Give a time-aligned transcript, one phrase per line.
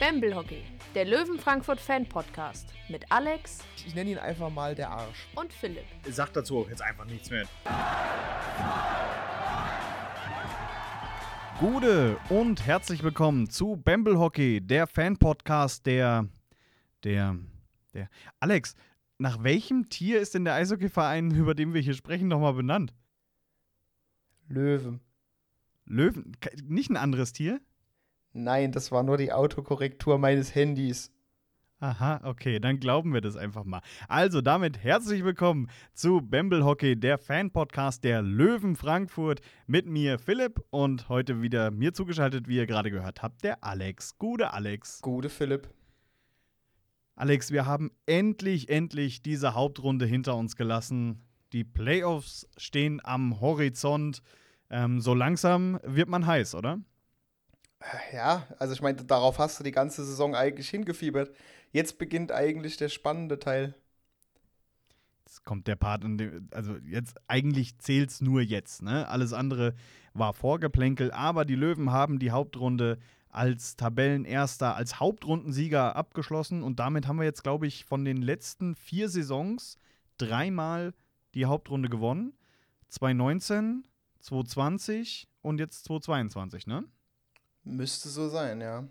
[0.00, 0.62] Bamble Hockey,
[0.94, 5.26] der Löwen Frankfurt Fan Podcast mit Alex Ich nenne ihn einfach mal der Arsch.
[5.34, 5.84] und Philipp.
[6.08, 7.46] Sagt dazu jetzt einfach nichts mehr.
[11.58, 16.28] Gute und herzlich willkommen zu Bamble Hockey, der Fan-Podcast der,
[17.02, 17.36] der,
[17.92, 18.08] der.
[18.38, 18.76] Alex,
[19.18, 22.94] nach welchem Tier ist denn der Eishockeyverein, über den wir hier sprechen, nochmal benannt?
[24.48, 25.00] Löwen.
[25.86, 26.36] Löwen?
[26.62, 27.60] Nicht ein anderes Tier?
[28.38, 31.10] Nein, das war nur die Autokorrektur meines Handys.
[31.80, 33.80] Aha, okay, dann glauben wir das einfach mal.
[34.06, 39.40] Also damit herzlich willkommen zu Bamble Hockey, der Fan-Podcast der Löwen Frankfurt.
[39.66, 44.16] Mit mir Philipp und heute wieder mir zugeschaltet, wie ihr gerade gehört habt, der Alex.
[44.18, 45.02] Gute Alex.
[45.02, 45.68] Gute Philipp.
[47.16, 51.24] Alex, wir haben endlich, endlich diese Hauptrunde hinter uns gelassen.
[51.52, 54.22] Die Playoffs stehen am Horizont.
[54.70, 56.78] Ähm, so langsam wird man heiß, oder?
[58.12, 61.34] Ja, also ich meine, darauf hast du die ganze Saison eigentlich hingefiebert.
[61.70, 63.74] Jetzt beginnt eigentlich der spannende Teil.
[65.24, 69.06] Jetzt kommt der Part, in dem, also jetzt eigentlich zählt es nur jetzt, ne?
[69.08, 69.74] Alles andere
[70.14, 77.06] war Vorgeplänkel, aber die Löwen haben die Hauptrunde als Tabellenerster, als Hauptrundensieger abgeschlossen und damit
[77.06, 79.76] haben wir jetzt, glaube ich, von den letzten vier Saisons
[80.16, 80.94] dreimal
[81.34, 82.32] die Hauptrunde gewonnen.
[82.88, 83.84] 2019,
[84.20, 86.84] 2020 und jetzt 2022, ne?
[87.68, 88.84] Müsste so sein, ja.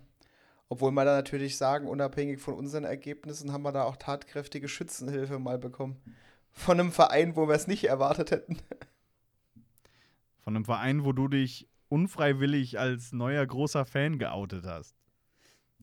[0.68, 5.38] Obwohl man da natürlich sagen, unabhängig von unseren Ergebnissen haben wir da auch tatkräftige Schützenhilfe
[5.38, 5.96] mal bekommen.
[6.52, 8.58] Von einem Verein, wo wir es nicht erwartet hätten.
[10.40, 14.94] Von einem Verein, wo du dich unfreiwillig als neuer großer Fan geoutet hast.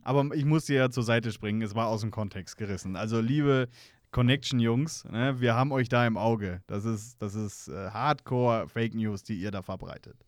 [0.02, 2.96] Aber ich muss dir ja zur Seite springen, es war aus dem Kontext gerissen.
[2.96, 3.70] Also, liebe
[4.12, 6.62] Connection-Jungs, ne, wir haben euch da im Auge.
[6.68, 10.25] Das ist, das ist äh, Hardcore-Fake News, die ihr da verbreitet.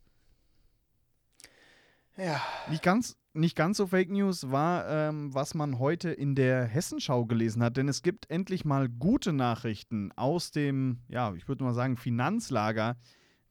[2.18, 6.66] Ja, Nicht ganz, nicht ganz so Fake News war, ähm, was man heute in der
[6.66, 11.64] Hessenschau gelesen hat, denn es gibt endlich mal gute Nachrichten aus dem, ja, ich würde
[11.64, 12.98] mal sagen, Finanzlager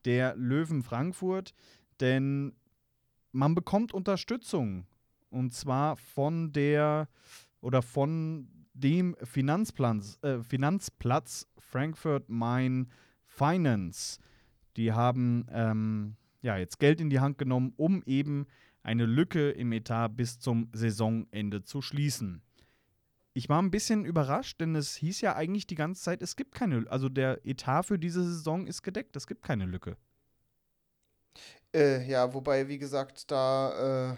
[0.04, 1.54] der Löwen Frankfurt,
[2.00, 2.56] denn
[3.30, 4.86] man bekommt Unterstützung
[5.30, 7.08] und zwar von der
[7.60, 12.90] oder von dem Finanzplatz, äh, Finanzplatz Frankfurt Main
[13.26, 14.18] Finance.
[14.76, 18.46] Die haben ähm, ja, jetzt Geld in die Hand genommen, um eben
[18.82, 22.40] eine Lücke im Etat bis zum Saisonende zu schließen.
[23.34, 26.54] Ich war ein bisschen überrascht, denn es hieß ja eigentlich die ganze Zeit, es gibt
[26.54, 29.96] keine, also der Etat für diese Saison ist gedeckt, es gibt keine Lücke.
[31.74, 34.16] Äh, ja, wobei, wie gesagt, da äh,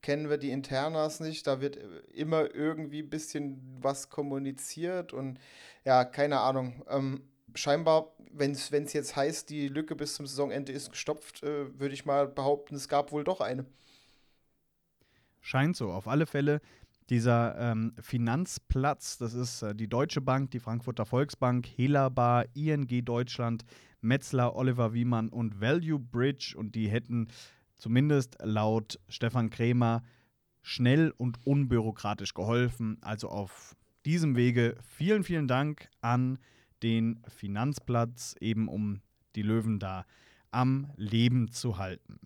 [0.00, 1.46] kennen wir die Internas nicht.
[1.46, 5.38] Da wird äh, immer irgendwie ein bisschen was kommuniziert und
[5.84, 6.82] ja, keine Ahnung.
[6.88, 7.22] Ähm,
[7.54, 12.04] scheinbar, wenn es jetzt heißt, die Lücke bis zum Saisonende ist gestopft, äh, würde ich
[12.04, 13.64] mal behaupten, es gab wohl doch eine.
[15.40, 15.90] Scheint so.
[15.90, 16.60] Auf alle Fälle
[17.10, 23.64] dieser ähm, Finanzplatz, das ist äh, die Deutsche Bank, die Frankfurter Volksbank, Helabar, ING Deutschland,
[24.00, 27.28] Metzler, Oliver Wiemann und Value Bridge und die hätten
[27.76, 30.02] zumindest laut Stefan Krämer
[30.62, 32.98] schnell und unbürokratisch geholfen.
[33.00, 36.38] Also auf diesem Wege vielen, vielen Dank an
[36.82, 39.00] den Finanzplatz, eben um
[39.34, 40.06] die Löwen da
[40.50, 42.20] am Leben zu halten.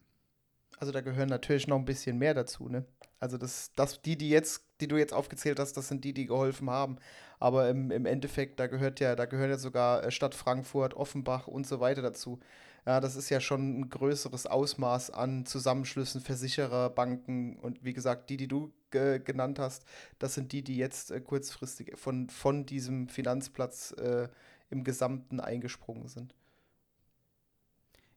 [0.78, 2.84] Also da gehören natürlich noch ein bisschen mehr dazu, ne?
[3.20, 6.26] Also das, das, die, die jetzt, die du jetzt aufgezählt hast, das sind die, die
[6.26, 6.96] geholfen haben.
[7.38, 11.46] Aber im, im Endeffekt, da gehört ja, da gehören ja sogar äh, Stadt Frankfurt, Offenbach
[11.46, 12.40] und so weiter dazu.
[12.84, 18.28] Ja, das ist ja schon ein größeres Ausmaß an Zusammenschlüssen, Versicherer, Banken und wie gesagt,
[18.28, 19.84] die, die du ge genannt hast,
[20.20, 24.28] das sind die, die jetzt äh, kurzfristig von, von diesem Finanzplatz äh,
[24.70, 26.36] im Gesamten eingesprungen sind.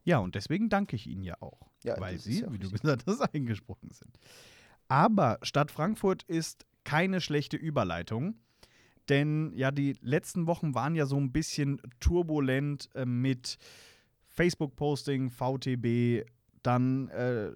[0.04, 3.06] Ja, und deswegen danke ich Ihnen ja auch, Ja, weil Sie, ja wie du gesagt
[3.08, 4.20] hast, eingesprochen sind.
[4.88, 8.36] Aber Stadt Frankfurt ist keine schlechte Überleitung,
[9.10, 13.58] denn ja, die letzten Wochen waren ja so ein bisschen turbulent äh, mit
[14.28, 16.28] Facebook-Posting, VTB,
[16.62, 17.52] dann äh,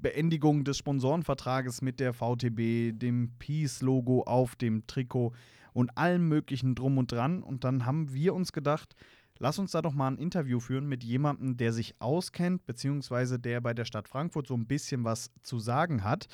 [0.00, 5.32] Beendigung des Sponsorenvertrages mit der VTB, dem Peace-Logo auf dem Trikot
[5.72, 7.42] und allem möglichen drum und dran.
[7.42, 8.94] Und dann haben wir uns gedacht,
[9.38, 13.60] lass uns da doch mal ein Interview führen mit jemandem, der sich auskennt, beziehungsweise der
[13.60, 16.28] bei der Stadt Frankfurt so ein bisschen was zu sagen hat.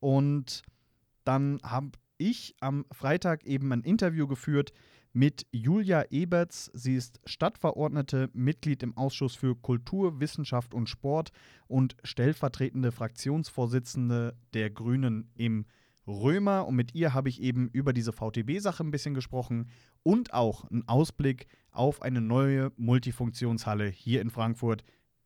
[0.00, 0.62] Und
[1.24, 4.72] dann habe ich am Freitag eben ein Interview geführt
[5.12, 6.70] mit Julia Eberts.
[6.74, 11.30] Sie ist Stadtverordnete, Mitglied im Ausschuss für Kultur, Wissenschaft und Sport
[11.66, 15.66] und stellvertretende Fraktionsvorsitzende der Grünen im
[16.06, 16.66] Römer.
[16.66, 19.68] Und mit ihr habe ich eben über diese VTB-Sache ein bisschen gesprochen
[20.02, 24.82] und auch einen Ausblick auf eine neue Multifunktionshalle hier in Frankfurt.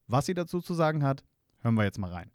[0.06, 1.24] Was sie dazu zu sagen hat,
[1.60, 2.30] hören wir jetzt mal rein.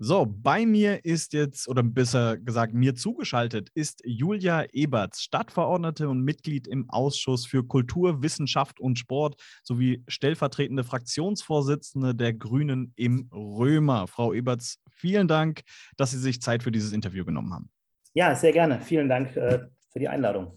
[0.00, 6.22] So, bei mir ist jetzt, oder besser gesagt, mir zugeschaltet ist Julia Eberts, Stadtverordnete und
[6.22, 14.06] Mitglied im Ausschuss für Kultur, Wissenschaft und Sport sowie stellvertretende Fraktionsvorsitzende der Grünen im Römer.
[14.06, 15.62] Frau Eberts, vielen Dank,
[15.96, 17.68] dass Sie sich Zeit für dieses Interview genommen haben.
[18.14, 18.80] Ja, sehr gerne.
[18.80, 20.52] Vielen Dank äh, für die Einladung.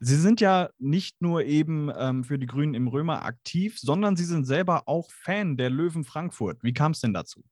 [0.00, 4.24] Sie sind ja nicht nur eben ähm, für die Grünen im Römer aktiv, sondern Sie
[4.24, 6.58] sind selber auch Fan der Löwen Frankfurt.
[6.64, 7.44] Wie kam es denn dazu?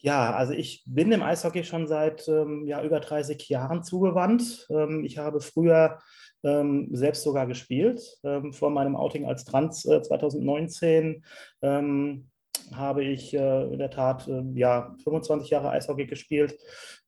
[0.00, 4.66] Ja, also ich bin dem Eishockey schon seit ähm, ja, über 30 Jahren zugewandt.
[4.70, 5.98] Ähm, ich habe früher
[6.44, 8.00] ähm, selbst sogar gespielt.
[8.22, 11.24] Ähm, vor meinem Outing als Trans äh, 2019
[11.62, 12.30] ähm,
[12.74, 16.56] habe ich äh, in der Tat äh, ja, 25 Jahre Eishockey gespielt.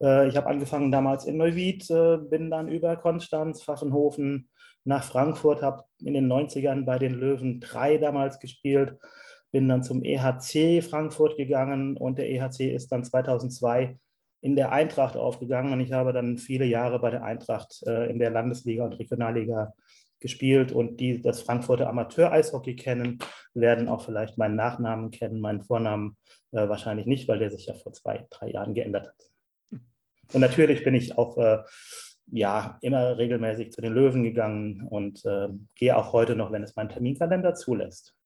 [0.02, 4.48] Äh, ich habe angefangen damals in Neuwied, äh, bin dann über Konstanz, Pfaffenhofen
[4.84, 8.96] nach Frankfurt, habe in den 90ern bei den Löwen 3 damals gespielt
[9.50, 13.98] bin dann zum EHC Frankfurt gegangen und der EHC ist dann 2002
[14.40, 18.18] in der Eintracht aufgegangen und ich habe dann viele Jahre bei der Eintracht äh, in
[18.18, 19.72] der Landesliga und Regionalliga
[20.20, 23.18] gespielt und die das Frankfurter Amateur-Eishockey kennen,
[23.54, 26.16] werden auch vielleicht meinen Nachnamen kennen, meinen Vornamen
[26.52, 29.80] äh, wahrscheinlich nicht, weil der sich ja vor zwei, drei Jahren geändert hat.
[30.32, 31.58] Und natürlich bin ich auch äh,
[32.30, 36.76] ja, immer regelmäßig zu den Löwen gegangen und äh, gehe auch heute noch, wenn es
[36.76, 38.17] mein Terminkalender zulässt.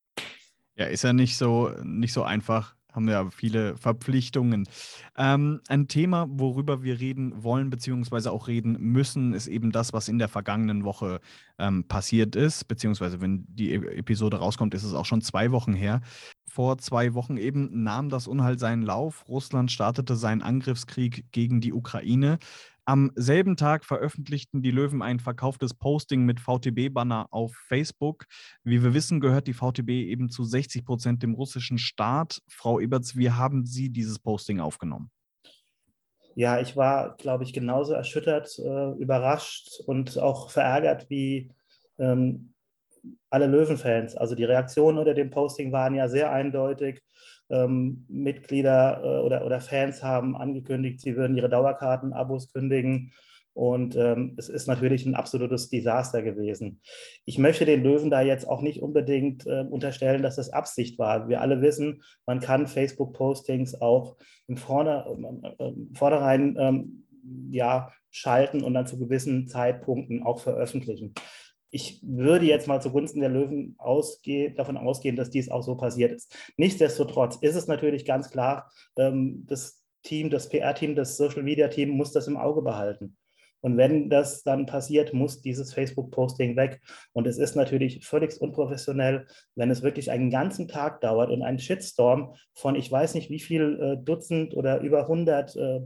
[0.76, 2.74] Ja, ist ja nicht so, nicht so einfach.
[2.92, 4.68] Haben ja viele Verpflichtungen.
[5.16, 10.08] Ähm, ein Thema, worüber wir reden wollen, beziehungsweise auch reden müssen, ist eben das, was
[10.08, 11.20] in der vergangenen Woche
[11.58, 12.68] ähm, passiert ist.
[12.68, 16.02] Beziehungsweise, wenn die e-, Episode rauskommt, ist es auch schon zwei Wochen her.
[16.46, 19.26] Vor zwei Wochen eben nahm das Unheil seinen Lauf.
[19.26, 22.38] Russland startete seinen Angriffskrieg gegen die Ukraine.
[22.84, 28.24] Am selben Tag veröffentlichten die Löwen ein verkauftes Posting mit VTB-Banner auf Facebook.
[28.64, 32.42] Wie wir wissen, gehört die VTB eben zu 60 Prozent dem russischen Staat.
[32.48, 35.12] Frau Eberts, wie haben Sie dieses Posting aufgenommen?
[36.34, 41.52] Ja, ich war, glaube ich, genauso erschüttert, äh, überrascht und auch verärgert wie
[41.98, 42.52] ähm,
[43.30, 44.16] alle Löwenfans.
[44.16, 47.00] Also die Reaktionen unter dem Posting waren ja sehr eindeutig
[47.52, 53.12] ähm, Mitglieder äh, oder, oder Fans haben angekündigt, sie würden ihre Dauerkarten-Abos kündigen.
[53.54, 56.80] Und ähm, es ist natürlich ein absolutes Desaster gewesen.
[57.26, 61.28] Ich möchte den Löwen da jetzt auch nicht unbedingt äh, unterstellen, dass das Absicht war.
[61.28, 64.16] Wir alle wissen, man kann Facebook-Postings auch
[64.46, 65.06] im Vorder
[65.58, 67.06] äh, äh Vorderein ähm,
[67.50, 71.14] ja, schalten und dann zu gewissen Zeitpunkten auch veröffentlichen
[71.72, 76.12] ich würde jetzt mal zugunsten der Löwen ausgehen, davon ausgehen, dass dies auch so passiert
[76.12, 76.36] ist.
[76.58, 82.28] Nichtsdestotrotz ist es natürlich ganz klar, ähm, das Team, das PR-Team, das Social-Media-Team muss das
[82.28, 83.16] im Auge behalten.
[83.60, 86.80] Und wenn das dann passiert, muss dieses Facebook-Posting weg.
[87.12, 91.60] Und es ist natürlich völlig unprofessionell, wenn es wirklich einen ganzen Tag dauert und ein
[91.60, 95.76] Shitstorm von ich weiß nicht wie viel äh, Dutzend oder über 100 äh,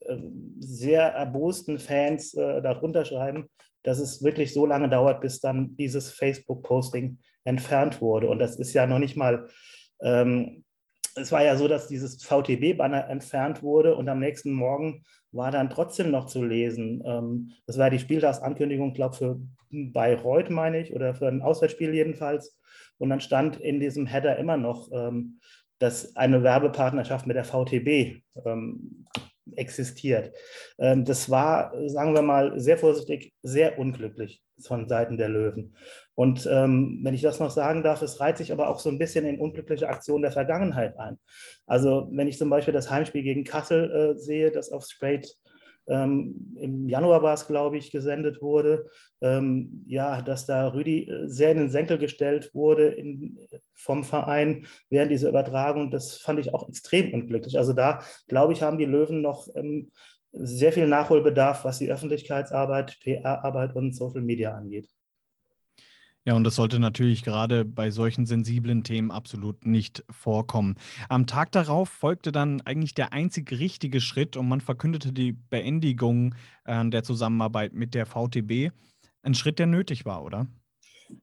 [0.00, 0.18] äh,
[0.58, 3.48] sehr erbosten Fans äh, darunter schreiben,
[3.84, 8.28] dass es wirklich so lange dauert, bis dann dieses Facebook-Posting entfernt wurde.
[8.28, 9.48] Und das ist ja noch nicht mal,
[10.00, 10.64] ähm,
[11.14, 15.70] es war ja so, dass dieses VTB-Banner entfernt wurde und am nächsten Morgen war dann
[15.70, 17.02] trotzdem noch zu lesen.
[17.06, 19.40] Ähm, das war die Spieltagsankündigung, glaube ich, für
[19.70, 22.58] Bayreuth, meine ich, oder für ein Auswärtsspiel jedenfalls.
[22.98, 25.40] Und dann stand in diesem Header immer noch, ähm,
[25.78, 29.06] dass eine Werbepartnerschaft mit der VTB ähm,
[29.56, 30.32] existiert.
[30.78, 35.76] Ähm, das war, sagen wir mal, sehr vorsichtig, sehr unglücklich von Seiten der Löwen.
[36.14, 38.98] Und ähm, wenn ich das noch sagen darf, es reiht sich aber auch so ein
[38.98, 41.18] bisschen in unglückliche Aktionen der Vergangenheit ein.
[41.66, 45.28] Also wenn ich zum Beispiel das Heimspiel gegen Kassel äh, sehe, das auf Straight
[45.86, 48.86] ähm, im Januar war es, glaube ich, gesendet wurde,
[49.20, 53.38] ähm, ja, dass da Rüdi äh, sehr in den Senkel gestellt wurde in,
[53.74, 57.58] vom Verein während dieser Übertragung, das fand ich auch extrem unglücklich.
[57.58, 59.90] Also da, glaube ich, haben die Löwen noch ähm,
[60.32, 64.88] sehr viel Nachholbedarf, was die Öffentlichkeitsarbeit, PR-Arbeit und Social Media angeht.
[66.26, 70.76] Ja, und das sollte natürlich gerade bei solchen sensiblen Themen absolut nicht vorkommen.
[71.10, 76.34] Am Tag darauf folgte dann eigentlich der einzig richtige Schritt und man verkündete die Beendigung
[76.64, 78.70] äh, der Zusammenarbeit mit der VTB.
[79.22, 80.46] Ein Schritt, der nötig war, oder?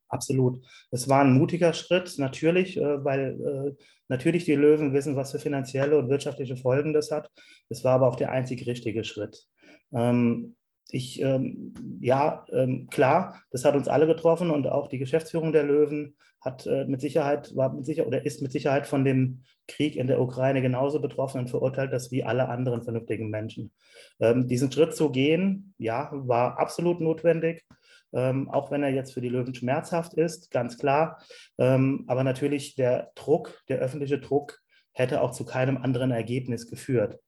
[0.08, 0.64] Absolut.
[0.92, 5.40] Es war ein mutiger Schritt, natürlich, äh, weil äh, natürlich die Löwen wissen, was für
[5.40, 7.32] finanzielle und wirtschaftliche Folgen das hat.
[7.70, 9.48] Es war aber auch der einzig richtige Schritt.
[9.94, 10.56] Ähm,
[10.94, 15.64] ich, ähm, ja, ähm, klar, das hat uns alle getroffen und auch die Geschäftsführung der
[15.64, 19.96] Löwen hat äh, mit Sicherheit, war mit Sicherheit oder ist mit Sicherheit von dem Krieg
[19.96, 23.72] in der Ukraine genauso betroffen und verurteilt das wie alle anderen vernünftigen Menschen.
[24.20, 27.64] Ähm, diesen Schritt zu gehen, ja, war absolut notwendig.
[28.14, 31.22] Ähm, auch wenn er jetzt für die Löwen schmerzhaft ist, ganz klar.
[31.58, 34.60] Ähm, aber natürlich der Druck, der öffentliche Druck
[34.92, 37.20] hätte auch zu keinem anderen Ergebnis geführt.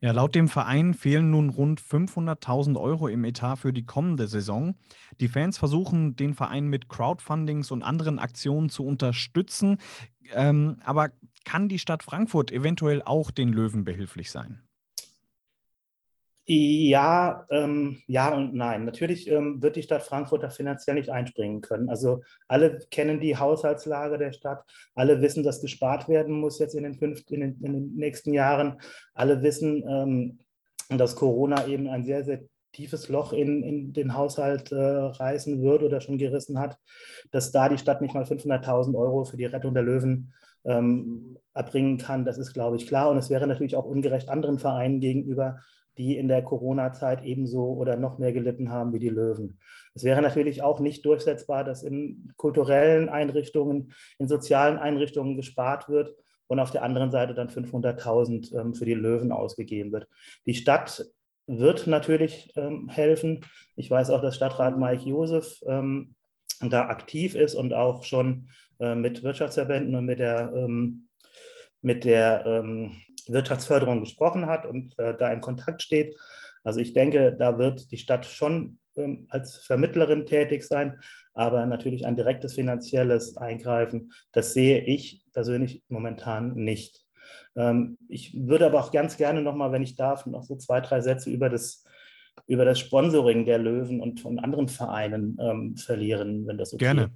[0.00, 4.76] Ja, laut dem Verein fehlen nun rund 500.000 Euro im Etat für die kommende Saison.
[5.20, 9.78] Die Fans versuchen, den Verein mit Crowdfundings und anderen Aktionen zu unterstützen.
[10.32, 11.10] Ähm, aber
[11.44, 14.67] kann die Stadt Frankfurt eventuell auch den Löwen behilflich sein?
[16.50, 18.86] Ja, ähm, ja und nein.
[18.86, 21.90] Natürlich ähm, wird die Stadt Frankfurt da finanziell nicht einspringen können.
[21.90, 24.64] Also alle kennen die Haushaltslage der Stadt,
[24.94, 28.32] alle wissen, dass gespart werden muss jetzt in den, fünf, in den, in den nächsten
[28.32, 28.80] Jahren.
[29.12, 30.38] Alle wissen, ähm,
[30.88, 32.40] dass Corona eben ein sehr, sehr
[32.72, 36.78] tiefes Loch in, in den Haushalt äh, reißen wird oder schon gerissen hat,
[37.30, 40.32] dass da die Stadt nicht mal 500.000 Euro für die Rettung der Löwen
[40.64, 42.24] ähm, erbringen kann.
[42.24, 43.10] Das ist, glaube ich, klar.
[43.10, 45.58] Und es wäre natürlich auch ungerecht anderen Vereinen gegenüber,
[45.98, 49.58] die in der Corona-Zeit ebenso oder noch mehr gelitten haben wie die Löwen.
[49.94, 56.14] Es wäre natürlich auch nicht durchsetzbar, dass in kulturellen Einrichtungen, in sozialen Einrichtungen gespart wird
[56.46, 60.08] und auf der anderen Seite dann 500.000 ähm, für die Löwen ausgegeben wird.
[60.46, 61.04] Die Stadt
[61.46, 63.44] wird natürlich ähm, helfen.
[63.74, 66.14] Ich weiß auch, dass Stadtrat Mike Josef ähm,
[66.60, 70.68] da aktiv ist und auch schon äh, mit Wirtschaftsverbänden und mit der,
[71.80, 72.62] mit der
[73.32, 76.16] Wirtschaftsförderung gesprochen hat und äh, da in Kontakt steht.
[76.64, 81.00] Also ich denke, da wird die Stadt schon ähm, als Vermittlerin tätig sein,
[81.34, 87.04] aber natürlich ein direktes finanzielles Eingreifen, das sehe ich persönlich momentan nicht.
[87.56, 91.00] Ähm, ich würde aber auch ganz gerne nochmal, wenn ich darf, noch so zwei, drei
[91.00, 91.84] Sätze über das,
[92.46, 96.88] über das Sponsoring der Löwen und von anderen Vereinen ähm, verlieren, wenn das okay ist.
[96.88, 97.10] Gerne.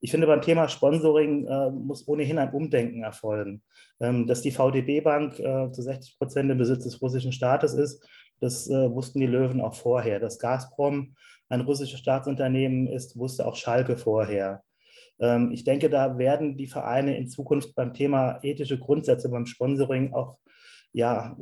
[0.00, 3.62] Ich finde, beim Thema Sponsoring äh, muss ohnehin ein Umdenken erfolgen.
[4.00, 8.06] Ähm, dass die VDB-Bank äh, zu 60 Prozent im Besitz des russischen Staates ist,
[8.40, 10.20] das äh, wussten die Löwen auch vorher.
[10.20, 11.14] Dass Gazprom
[11.48, 14.62] ein russisches Staatsunternehmen ist, wusste auch Schalke vorher.
[15.20, 20.12] Ähm, ich denke, da werden die Vereine in Zukunft beim Thema ethische Grundsätze beim Sponsoring
[20.12, 20.38] auch
[20.92, 21.36] ja,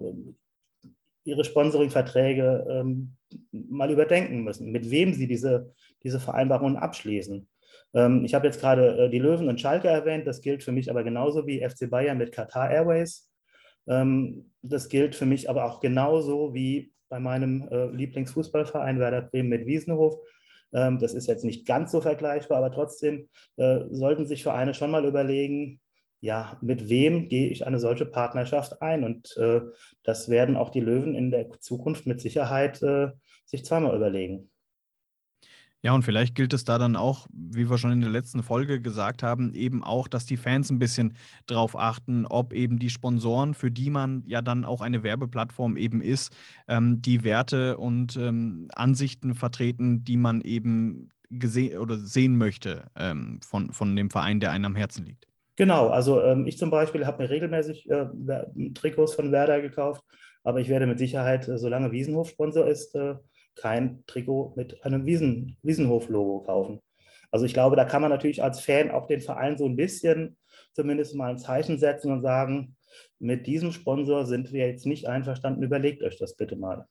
[1.25, 3.16] ihre Sponsoringverträge ähm,
[3.50, 7.47] mal überdenken müssen, mit wem sie diese, diese Vereinbarungen abschließen.
[7.94, 10.26] Ähm, ich habe jetzt gerade äh, die Löwen und Schalke erwähnt.
[10.26, 13.30] Das gilt für mich aber genauso wie FC Bayern mit Qatar Airways.
[13.87, 19.49] Ähm, das gilt für mich aber auch genauso wie bei meinem äh, Lieblingsfußballverein Werder Bremen
[19.49, 20.16] mit Wiesenhof.
[20.72, 24.90] Ähm, das ist jetzt nicht ganz so vergleichbar, aber trotzdem äh, sollten sich Vereine schon
[24.90, 25.80] mal überlegen,
[26.20, 29.02] ja, mit wem gehe ich eine solche Partnerschaft ein?
[29.02, 29.61] Und äh,
[30.04, 33.11] das werden auch die Löwen in der Zukunft mit Sicherheit äh,
[33.44, 34.51] sich zweimal überlegen.
[35.85, 38.81] Ja, und vielleicht gilt es da dann auch, wie wir schon in der letzten Folge
[38.81, 41.15] gesagt haben, eben auch, dass die Fans ein bisschen
[41.47, 46.01] drauf achten, ob eben die Sponsoren, für die man ja dann auch eine Werbeplattform eben
[46.01, 46.33] ist,
[46.69, 53.41] ähm, die Werte und ähm, Ansichten vertreten, die man eben gesehen oder sehen möchte ähm,
[53.45, 55.27] von, von dem Verein, der einem am Herzen liegt.
[55.57, 58.07] Genau, also ähm, ich zum Beispiel habe mir regelmäßig äh,
[58.75, 60.05] Trikots von Werder gekauft,
[60.45, 63.17] aber ich werde mit Sicherheit, äh, solange Wiesenhof Sponsor ist, äh,
[63.54, 66.80] kein Trikot mit einem Wiesen, Wiesenhof-Logo kaufen.
[67.30, 70.37] Also ich glaube, da kann man natürlich als Fan auch den Verein so ein bisschen
[70.75, 72.76] zumindest mal ein Zeichen setzen und sagen,
[73.18, 76.87] mit diesem Sponsor sind wir jetzt nicht einverstanden, überlegt euch das bitte mal.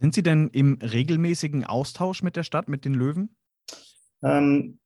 [0.00, 3.36] Sind Sie denn im regelmäßigen Austausch mit der Stadt, mit den Löwen?
[4.22, 4.78] Ähm,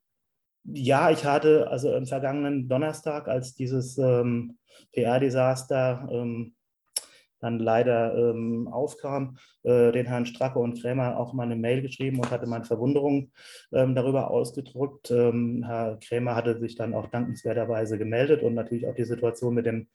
[0.64, 4.58] ja, ich hatte also im vergangenen Donnerstag, als dieses ähm,
[4.92, 6.55] PR-Desaster ähm,
[7.40, 12.18] dann leider ähm, aufkam, äh, den Herrn Stracke und Krämer auch mal eine Mail geschrieben
[12.18, 13.30] und hatte meine Verwunderung
[13.72, 15.10] ähm, darüber ausgedrückt.
[15.10, 19.66] Ähm, Herr Krämer hatte sich dann auch dankenswerterweise gemeldet und natürlich auch die Situation mit
[19.66, 19.88] dem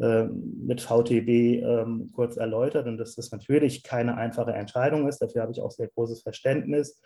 [0.00, 5.18] äh, mit VTB ähm, kurz erläutert und dass das natürlich keine einfache Entscheidung ist.
[5.18, 7.00] Dafür habe ich auch sehr großes Verständnis.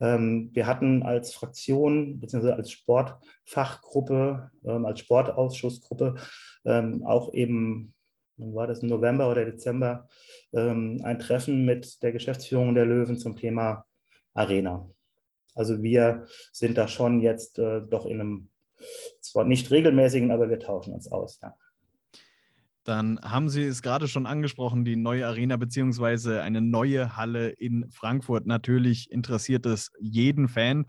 [0.00, 2.52] Ähm, wir hatten als Fraktion bzw.
[2.52, 6.16] als Sportfachgruppe, ähm, als Sportausschussgruppe
[7.06, 7.94] auch eben
[8.40, 10.08] war das im November oder Dezember,
[10.52, 13.84] ähm, ein Treffen mit der Geschäftsführung der Löwen zum Thema
[14.34, 14.88] Arena.
[15.54, 18.48] Also wir sind da schon jetzt äh, doch in einem,
[19.20, 21.40] zwar nicht regelmäßigen, aber wir tauschen uns aus.
[21.42, 21.54] Ja.
[22.84, 27.90] Dann haben Sie es gerade schon angesprochen, die neue Arena beziehungsweise eine neue Halle in
[27.90, 28.46] Frankfurt.
[28.46, 30.86] Natürlich interessiert es jeden Fan.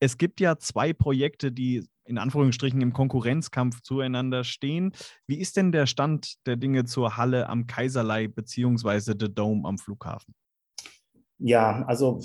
[0.00, 4.92] Es gibt ja zwei Projekte, die in Anführungsstrichen im Konkurrenzkampf zueinander stehen.
[5.26, 9.78] Wie ist denn der Stand der Dinge zur Halle am Kaiserlei beziehungsweise The Dome am
[9.78, 10.34] Flughafen?
[11.40, 12.18] Ja, also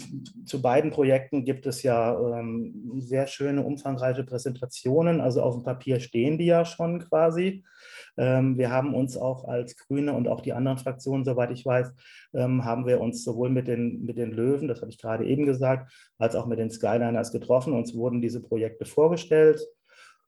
[0.44, 5.22] zu beiden Projekten gibt es ja ähm, sehr schöne, umfangreiche Präsentationen.
[5.22, 7.64] Also auf dem Papier stehen die ja schon quasi.
[8.18, 11.94] Ähm, wir haben uns auch als Grüne und auch die anderen Fraktionen, soweit ich weiß,
[12.34, 15.46] ähm, haben wir uns sowohl mit den, mit den Löwen, das habe ich gerade eben
[15.46, 17.74] gesagt, als auch mit den Skyliners getroffen.
[17.74, 19.62] Uns wurden diese Projekte vorgestellt.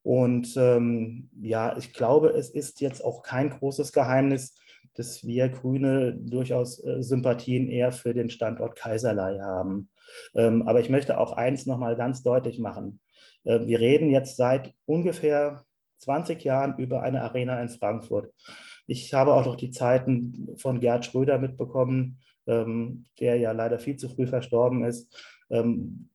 [0.03, 4.53] Und ähm, ja, ich glaube, es ist jetzt auch kein großes Geheimnis,
[4.95, 9.89] dass wir Grüne durchaus äh, Sympathien eher für den Standort Kaiserlei haben.
[10.33, 12.99] Ähm, aber ich möchte auch eins nochmal ganz deutlich machen.
[13.43, 15.63] Äh, wir reden jetzt seit ungefähr
[15.99, 18.31] 20 Jahren über eine Arena in Frankfurt.
[18.87, 23.97] Ich habe auch noch die Zeiten von Gerd Schröder mitbekommen, ähm, der ja leider viel
[23.97, 25.13] zu früh verstorben ist,
[25.49, 26.09] ähm,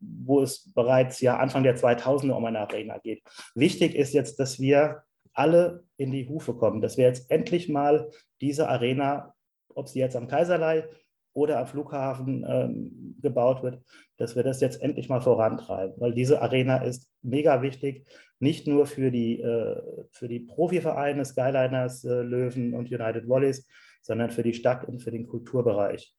[0.00, 3.22] wo es bereits ja Anfang der 2000er um eine Arena geht.
[3.54, 5.02] Wichtig ist jetzt, dass wir
[5.34, 8.10] alle in die Hufe kommen, dass wir jetzt endlich mal
[8.40, 9.34] diese Arena,
[9.68, 10.88] ob sie jetzt am Kaiserlei
[11.32, 13.82] oder am Flughafen ähm, gebaut wird,
[14.18, 18.06] dass wir das jetzt endlich mal vorantreiben, weil diese Arena ist mega wichtig,
[18.38, 23.66] nicht nur für die, äh, für die Profivereine Skyliners, äh, Löwen und United Volleys,
[24.02, 26.14] sondern für die Stadt und für den Kulturbereich.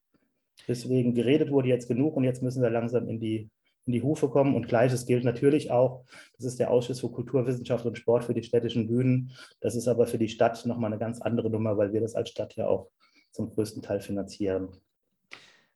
[0.68, 3.50] Deswegen geredet wurde jetzt genug und jetzt müssen wir langsam in die,
[3.86, 4.56] in die Hufe kommen.
[4.56, 6.06] Und gleiches gilt natürlich auch,
[6.38, 9.32] das ist der Ausschuss für Kulturwissenschaft und Sport für die städtischen Bühnen.
[9.62, 12.30] Das ist aber für die Stadt nochmal eine ganz andere Nummer, weil wir das als
[12.30, 12.90] Stadt ja auch
[13.32, 14.70] zum größten Teil finanzieren.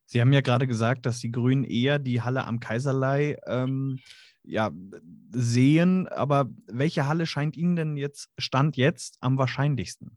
[0.06, 3.98] Sie haben ja gerade gesagt, dass die Grünen eher die Halle am Kaiserlei ähm,
[4.42, 4.70] ja,
[5.30, 10.16] sehen, aber welche Halle scheint Ihnen denn jetzt, Stand jetzt, am wahrscheinlichsten?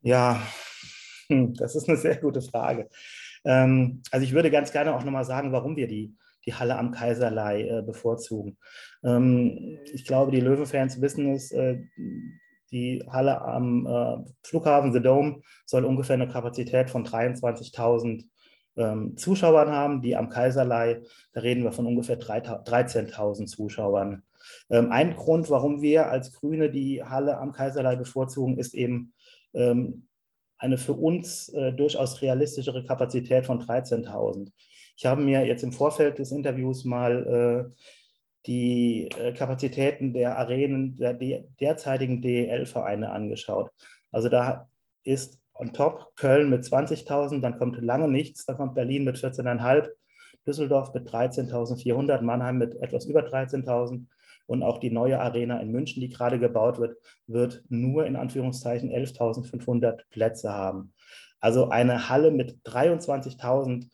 [0.00, 0.42] Ja,
[1.28, 2.88] das ist eine sehr gute Frage.
[3.44, 6.90] Ähm, also ich würde ganz gerne auch nochmal sagen, warum wir die, die Halle am
[6.90, 8.58] Kaiserlei äh, bevorzugen.
[9.04, 11.78] Ähm, ich glaube, die Löwenfans wissen es, äh,
[12.72, 18.24] die Halle am äh, Flughafen The Dome soll ungefähr eine Kapazität von 23.000
[18.76, 20.00] ähm, Zuschauern haben.
[20.00, 24.22] Die am Kaiserlei, da reden wir von ungefähr 13.000 Zuschauern.
[24.70, 29.12] Ähm, ein Grund, warum wir als Grüne die Halle am Kaiserlei bevorzugen, ist eben
[29.54, 30.08] ähm,
[30.58, 34.50] eine für uns äh, durchaus realistischere Kapazität von 13.000.
[34.96, 37.82] Ich habe mir jetzt im Vorfeld des Interviews mal äh,
[38.46, 41.14] die äh, Kapazitäten der Arenen der
[41.60, 43.70] derzeitigen DEL-Vereine angeschaut.
[44.10, 44.68] Also da
[45.04, 49.90] ist on top Köln mit 20.000, dann kommt lange nichts, dann kommt Berlin mit 14.500,
[50.46, 54.06] Düsseldorf mit 13.400, Mannheim mit etwas über 13.000
[54.46, 58.90] und auch die neue Arena in München, die gerade gebaut wird, wird nur in Anführungszeichen
[58.90, 60.92] 11.500 Plätze haben.
[61.40, 63.88] Also eine Halle mit 23.000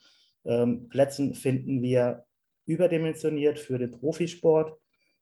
[0.48, 2.24] ähm, Plätzen finden wir
[2.66, 4.78] überdimensioniert für den Profisport.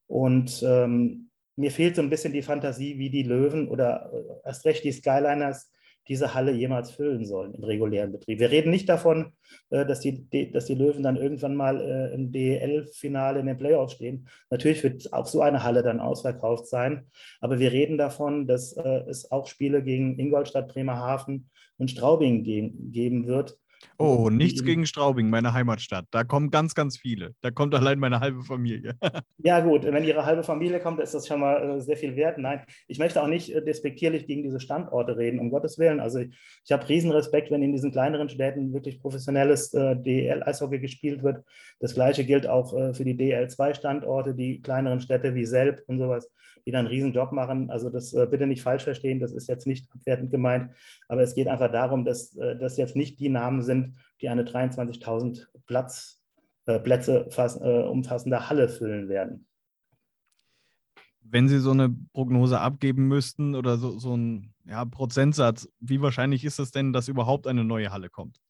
[0.07, 4.65] Und ähm, mir fehlt so ein bisschen die Fantasie, wie die Löwen oder äh, erst
[4.65, 5.73] recht die Skyliners
[6.09, 8.39] diese Halle jemals füllen sollen im regulären Betrieb.
[8.39, 9.33] Wir reden nicht davon,
[9.71, 13.95] äh, dass die, dass die Löwen dann irgendwann mal äh, im DEL-Finale in den Playoffs
[13.95, 14.29] stehen.
[14.51, 17.11] Natürlich wird auch so eine Halle dann ausverkauft sein,
[17.41, 23.59] aber wir reden davon, dass es auch Spiele gegen Ingolstadt, Bremerhaven und Straubing geben wird,
[23.99, 26.07] Oh, nichts gegen Straubing, meine Heimatstadt.
[26.11, 27.35] Da kommen ganz, ganz viele.
[27.41, 28.95] Da kommt allein meine halbe Familie.
[29.39, 32.39] ja, gut, wenn Ihre halbe Familie kommt, ist das schon mal äh, sehr viel wert.
[32.39, 36.01] Nein, ich möchte auch nicht äh, despektierlich gegen diese Standorte reden, um Gottes Willen.
[36.01, 41.23] Also ich, ich habe Riesenrespekt, wenn in diesen kleineren Städten wirklich professionelles äh, DL-Eishockey gespielt
[41.23, 41.45] wird.
[41.81, 46.31] Das gleiche gilt auch äh, für die DL2-Standorte, die kleineren Städte wie Selb und sowas
[46.67, 47.71] die dann einen riesen Job machen.
[47.71, 50.73] Also das äh, bitte nicht falsch verstehen, das ist jetzt nicht abwertend gemeint,
[51.09, 54.43] aber es geht einfach darum, dass äh, das jetzt nicht die Namen sind, die eine
[54.43, 56.23] 23.000 Platz,
[56.67, 59.47] äh, Plätze fass, umfassende Halle füllen werden.
[61.21, 66.45] Wenn Sie so eine Prognose abgeben müssten oder so, so ein ja, Prozentsatz, wie wahrscheinlich
[66.45, 68.41] ist es denn, dass überhaupt eine neue Halle kommt?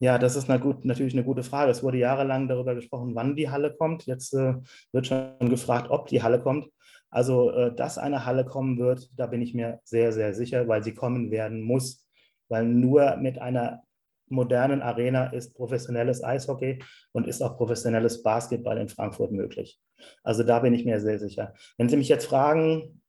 [0.00, 1.72] Ja, das ist eine gut, natürlich eine gute Frage.
[1.72, 4.06] Es wurde jahrelang darüber gesprochen, wann die Halle kommt.
[4.06, 4.54] Jetzt äh,
[4.92, 6.68] wird schon gefragt, ob die Halle kommt.
[7.10, 10.82] Also, äh, dass eine Halle kommen wird, da bin ich mir sehr, sehr sicher, weil
[10.82, 12.06] sie kommen werden muss.
[12.48, 13.82] Weil nur mit einer
[14.30, 19.80] modernen Arena ist professionelles Eishockey und ist auch professionelles Basketball in Frankfurt möglich.
[20.22, 21.54] Also da bin ich mir sehr sicher.
[21.76, 23.00] Wenn Sie mich jetzt fragen,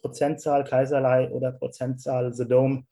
[0.00, 2.84] Prozentzahl Kaiserlei oder Prozentzahl The Dome,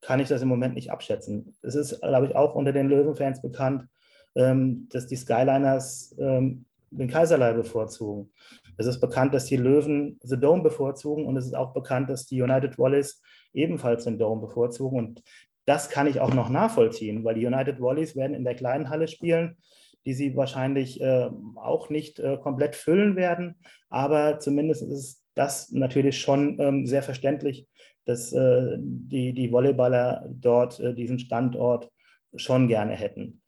[0.00, 1.56] kann ich das im Moment nicht abschätzen.
[1.62, 3.88] Es ist, glaube ich, auch unter den Löwenfans bekannt,
[4.34, 8.32] ähm, dass die Skyliners ähm, den Kaiserlei bevorzugen.
[8.76, 12.26] Es ist bekannt, dass die Löwen The Dome bevorzugen und es ist auch bekannt, dass
[12.26, 14.98] die United Wallis ebenfalls den Dome bevorzugen.
[14.98, 15.22] Und
[15.64, 19.08] das kann ich auch noch nachvollziehen, weil die United Wallis werden in der kleinen Halle
[19.08, 19.56] spielen,
[20.04, 23.56] die sie wahrscheinlich äh, auch nicht äh, komplett füllen werden.
[23.88, 27.66] Aber zumindest ist das natürlich schon ähm, sehr verständlich,
[28.04, 31.90] dass äh, die, die Volleyballer dort äh, diesen Standort
[32.36, 33.42] schon gerne hätten.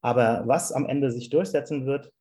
[0.00, 2.12] Aber was am Ende sich durchsetzen wird,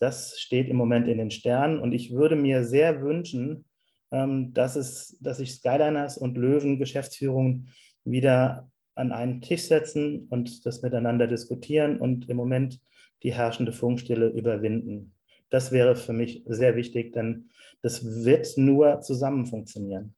[0.00, 3.66] das steht im Moment in den Sternen und ich würde mir sehr wünschen,
[4.10, 7.68] ähm, dass, es, dass sich Skyliners und Löwen Geschäftsführung
[8.04, 12.80] wieder an einen Tisch setzen und das miteinander diskutieren und im Moment
[13.22, 15.14] die herrschende Funkstille überwinden.
[15.50, 17.50] Das wäre für mich sehr wichtig, denn
[17.82, 20.14] das wird nur zusammen funktionieren.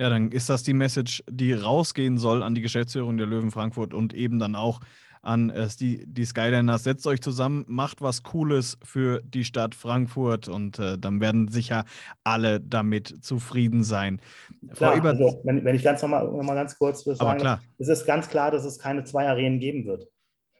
[0.00, 3.94] Ja, dann ist das die Message, die rausgehen soll an die Geschäftsführung der Löwen Frankfurt
[3.94, 4.80] und eben dann auch
[5.22, 6.84] an die, die Skyliners.
[6.84, 11.84] Setzt euch zusammen, macht was Cooles für die Stadt Frankfurt und äh, dann werden sicher
[12.24, 14.20] alle damit zufrieden sein.
[14.74, 17.60] Klar, also, wenn, wenn, ich ganz nochmal noch mal ganz kurz sagen, aber klar.
[17.78, 20.08] es ist ganz klar, dass es keine zwei Arenen geben wird.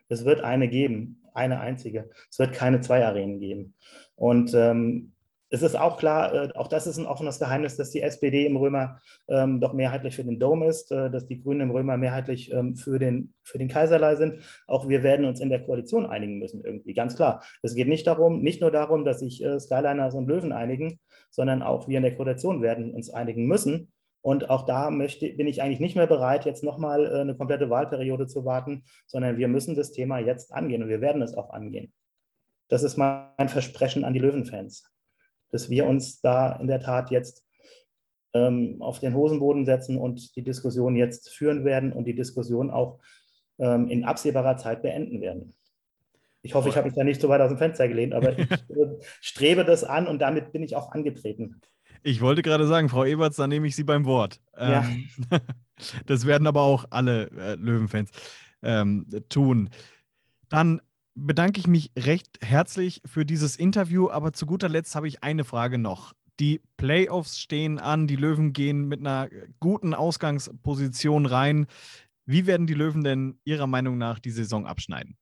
[0.08, 2.10] Es wird eine geben, eine einzige.
[2.30, 3.74] Es wird keine zwei Arenen geben.
[4.16, 5.12] Und ähm,
[5.50, 8.56] es ist auch klar, äh, auch das ist ein offenes Geheimnis, dass die SPD im
[8.56, 12.52] Römer ähm, doch mehrheitlich für den Dom ist, äh, dass die Grünen im Römer mehrheitlich
[12.52, 14.42] ähm, für, den, für den Kaiserlei sind.
[14.66, 17.42] Auch wir werden uns in der Koalition einigen müssen, irgendwie, ganz klar.
[17.62, 21.62] Es geht nicht darum, nicht nur darum, dass sich äh, Skyliners und Löwen einigen, sondern
[21.62, 23.92] auch wir in der Koalition werden uns einigen müssen.
[24.20, 27.70] Und auch da möchte, bin ich eigentlich nicht mehr bereit, jetzt nochmal äh, eine komplette
[27.70, 31.50] Wahlperiode zu warten, sondern wir müssen das Thema jetzt angehen und wir werden es auch
[31.50, 31.92] angehen.
[32.68, 34.84] Das ist mein Versprechen an die Löwenfans
[35.50, 37.44] dass wir uns da in der Tat jetzt
[38.34, 42.98] ähm, auf den Hosenboden setzen und die Diskussion jetzt führen werden und die Diskussion auch
[43.58, 45.54] ähm, in absehbarer Zeit beenden werden.
[46.42, 48.48] Ich hoffe, ich habe mich da nicht so weit aus dem Fenster gelehnt, aber ich
[49.20, 51.60] strebe das an und damit bin ich auch angetreten.
[52.02, 54.40] Ich wollte gerade sagen, Frau Eberts, da nehme ich Sie beim Wort.
[54.56, 54.84] Ja.
[54.84, 55.08] Ähm,
[56.06, 58.10] das werden aber auch alle äh, Löwenfans
[58.62, 59.70] ähm, tun.
[60.48, 60.80] Dann
[61.26, 65.44] bedanke ich mich recht herzlich für dieses Interview, aber zu guter Letzt habe ich eine
[65.44, 66.12] Frage noch.
[66.40, 69.28] Die Playoffs stehen an, die Löwen gehen mit einer
[69.58, 71.66] guten Ausgangsposition rein.
[72.26, 75.16] Wie werden die Löwen denn Ihrer Meinung nach die Saison abschneiden?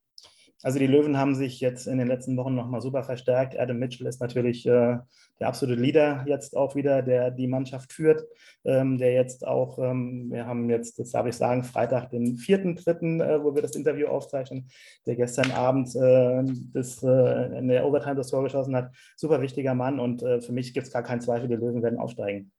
[0.62, 3.58] Also die Löwen haben sich jetzt in den letzten Wochen nochmal super verstärkt.
[3.58, 4.98] Adam Mitchell ist natürlich äh,
[5.38, 8.24] der absolute Leader jetzt auch wieder, der die Mannschaft führt,
[8.64, 12.74] ähm, der jetzt auch, ähm, wir haben jetzt, das darf ich sagen, Freitag den vierten,
[12.74, 14.68] dritten, äh, wo wir das Interview aufzeichnen,
[15.06, 16.42] der gestern Abend äh,
[16.72, 18.90] das, äh, in der Overtime das Tor geschossen hat.
[19.14, 21.98] Super wichtiger Mann und äh, für mich gibt es gar keinen Zweifel, die Löwen werden
[21.98, 22.50] aufsteigen.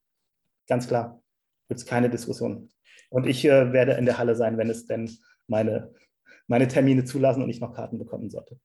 [0.68, 1.20] Ganz klar.
[1.68, 2.68] Gibt es keine Diskussion.
[3.10, 5.10] Und ich äh, werde in der Halle sein, wenn es denn
[5.48, 5.92] meine
[6.48, 8.58] meine Termine zulassen und ich noch Karten bekommen sollte.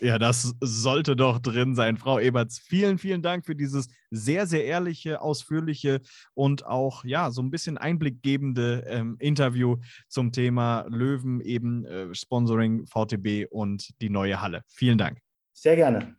[0.00, 1.96] Ja, das sollte doch drin sein.
[1.96, 6.00] Frau Eberts, vielen, vielen Dank für dieses sehr, sehr ehrliche, ausführliche
[6.34, 12.86] und auch, ja, so ein bisschen einblickgebende ähm, Interview zum Thema Löwen, eben äh, Sponsoring,
[12.86, 14.62] VTB und die neue Halle.
[14.68, 15.18] Vielen Dank.
[15.52, 16.14] Sehr gerne.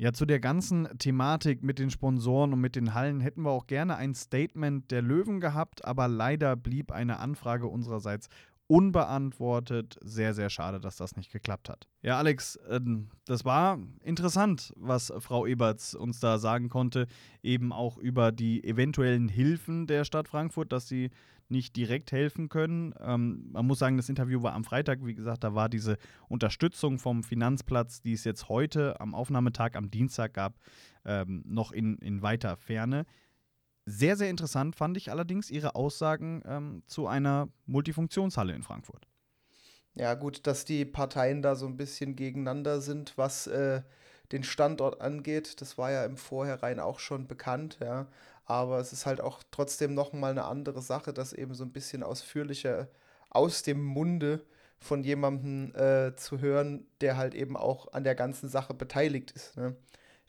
[0.00, 3.66] Ja, zu der ganzen Thematik mit den Sponsoren und mit den Hallen hätten wir auch
[3.66, 8.28] gerne ein Statement der Löwen gehabt, aber leider blieb eine Anfrage unsererseits
[8.70, 9.98] unbeantwortet.
[10.00, 11.88] Sehr, sehr schade, dass das nicht geklappt hat.
[12.02, 12.80] Ja, Alex, äh,
[13.24, 17.08] das war interessant, was Frau Eberts uns da sagen konnte,
[17.42, 21.10] eben auch über die eventuellen Hilfen der Stadt Frankfurt, dass sie
[21.48, 22.94] nicht direkt helfen können.
[23.00, 27.00] Ähm, man muss sagen, das Interview war am Freitag, wie gesagt, da war diese Unterstützung
[27.00, 30.54] vom Finanzplatz, die es jetzt heute am Aufnahmetag, am Dienstag gab,
[31.04, 33.04] ähm, noch in, in weiter Ferne.
[33.90, 39.06] Sehr, sehr interessant fand ich allerdings Ihre Aussagen ähm, zu einer Multifunktionshalle in Frankfurt.
[39.94, 43.82] Ja, gut, dass die Parteien da so ein bisschen gegeneinander sind, was äh,
[44.30, 45.60] den Standort angeht.
[45.60, 48.06] Das war ja im Vorhinein auch schon bekannt, ja.
[48.44, 52.04] Aber es ist halt auch trotzdem nochmal eine andere Sache, das eben so ein bisschen
[52.04, 52.88] ausführlicher
[53.28, 54.44] aus dem Munde
[54.78, 59.56] von jemandem äh, zu hören, der halt eben auch an der ganzen Sache beteiligt ist.
[59.56, 59.76] Ne?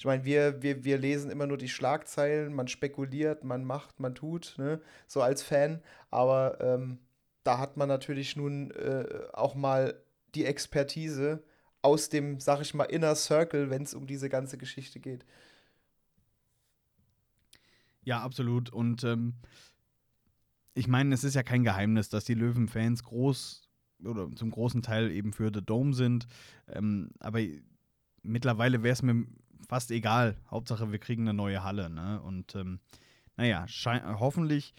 [0.01, 4.15] Ich meine, wir, wir, wir lesen immer nur die Schlagzeilen, man spekuliert, man macht, man
[4.15, 4.81] tut, ne?
[5.05, 5.79] so als Fan.
[6.09, 6.97] Aber ähm,
[7.43, 9.93] da hat man natürlich nun äh, auch mal
[10.33, 11.43] die Expertise
[11.83, 15.23] aus dem, sag ich mal, Inner Circle, wenn es um diese ganze Geschichte geht.
[18.01, 18.71] Ja, absolut.
[18.71, 19.35] Und ähm,
[20.73, 23.69] ich meine, es ist ja kein Geheimnis, dass die Löwen-Fans groß
[24.03, 26.25] oder zum großen Teil eben für The Dome sind.
[26.67, 27.41] Ähm, aber
[28.23, 29.27] mittlerweile wäre es mir
[29.67, 30.37] fast egal.
[30.49, 31.89] Hauptsache, wir kriegen eine neue Halle.
[31.89, 32.21] Ne?
[32.21, 32.79] Und ähm,
[33.37, 33.65] naja,
[34.19, 34.73] hoffentlich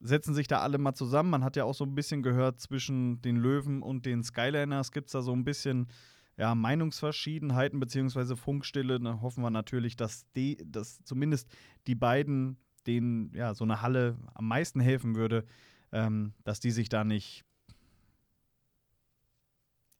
[0.00, 1.30] setzen sich da alle mal zusammen.
[1.30, 5.06] Man hat ja auch so ein bisschen gehört, zwischen den Löwen und den Skyliners gibt
[5.06, 5.88] es da so ein bisschen
[6.36, 8.36] ja, Meinungsverschiedenheiten bzw.
[8.36, 8.98] Funkstille.
[8.98, 11.48] Da hoffen wir natürlich, dass, die, dass zumindest
[11.86, 15.44] die beiden, denen ja, so eine Halle am meisten helfen würde,
[15.92, 17.44] ähm, dass die sich da nicht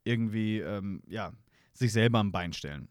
[0.03, 1.31] irgendwie ähm, ja,
[1.71, 2.89] sich selber am Bein stellen.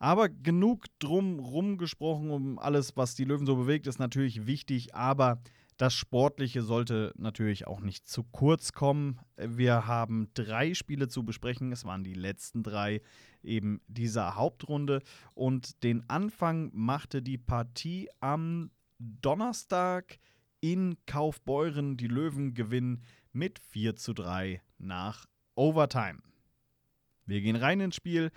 [0.00, 5.42] Aber genug drum gesprochen um alles, was die Löwen so bewegt, ist natürlich wichtig, aber
[5.76, 9.20] das Sportliche sollte natürlich auch nicht zu kurz kommen.
[9.36, 11.72] Wir haben drei Spiele zu besprechen.
[11.72, 13.00] Es waren die letzten drei
[13.42, 15.00] eben dieser Hauptrunde.
[15.32, 20.18] Und den Anfang machte die Partie am Donnerstag
[20.60, 21.96] in Kaufbeuren.
[21.96, 26.18] Die Löwen gewinnen mit 4 zu 3 nach Overtime.
[27.24, 28.32] Wir gehen rein ins Spiel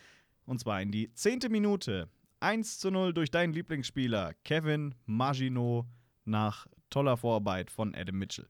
[0.45, 2.09] Und zwar in die zehnte Minute.
[2.39, 5.85] 1 zu 0 durch deinen Lieblingsspieler Kevin Maginot
[6.25, 8.47] nach toller Vorarbeit von Adam Mitchell.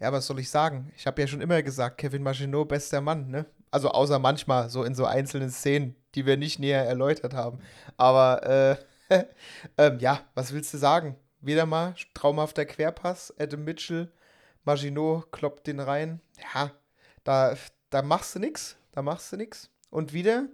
[0.00, 0.90] Ja, was soll ich sagen?
[0.96, 3.46] Ich habe ja schon immer gesagt, Kevin Maginot, bester Mann, ne?
[3.70, 7.60] Also außer manchmal so in so einzelnen Szenen, die wir nicht näher erläutert haben.
[7.96, 9.24] Aber äh,
[9.78, 11.16] ähm, ja, was willst du sagen?
[11.40, 14.10] Wieder mal traumhafter Querpass, Adam Mitchell,
[14.64, 16.20] Maginot kloppt den rein.
[16.54, 16.72] Ja,
[17.24, 17.54] da,
[17.90, 18.76] da machst du nix.
[18.92, 19.70] Da machst du nix.
[19.90, 20.48] Und wieder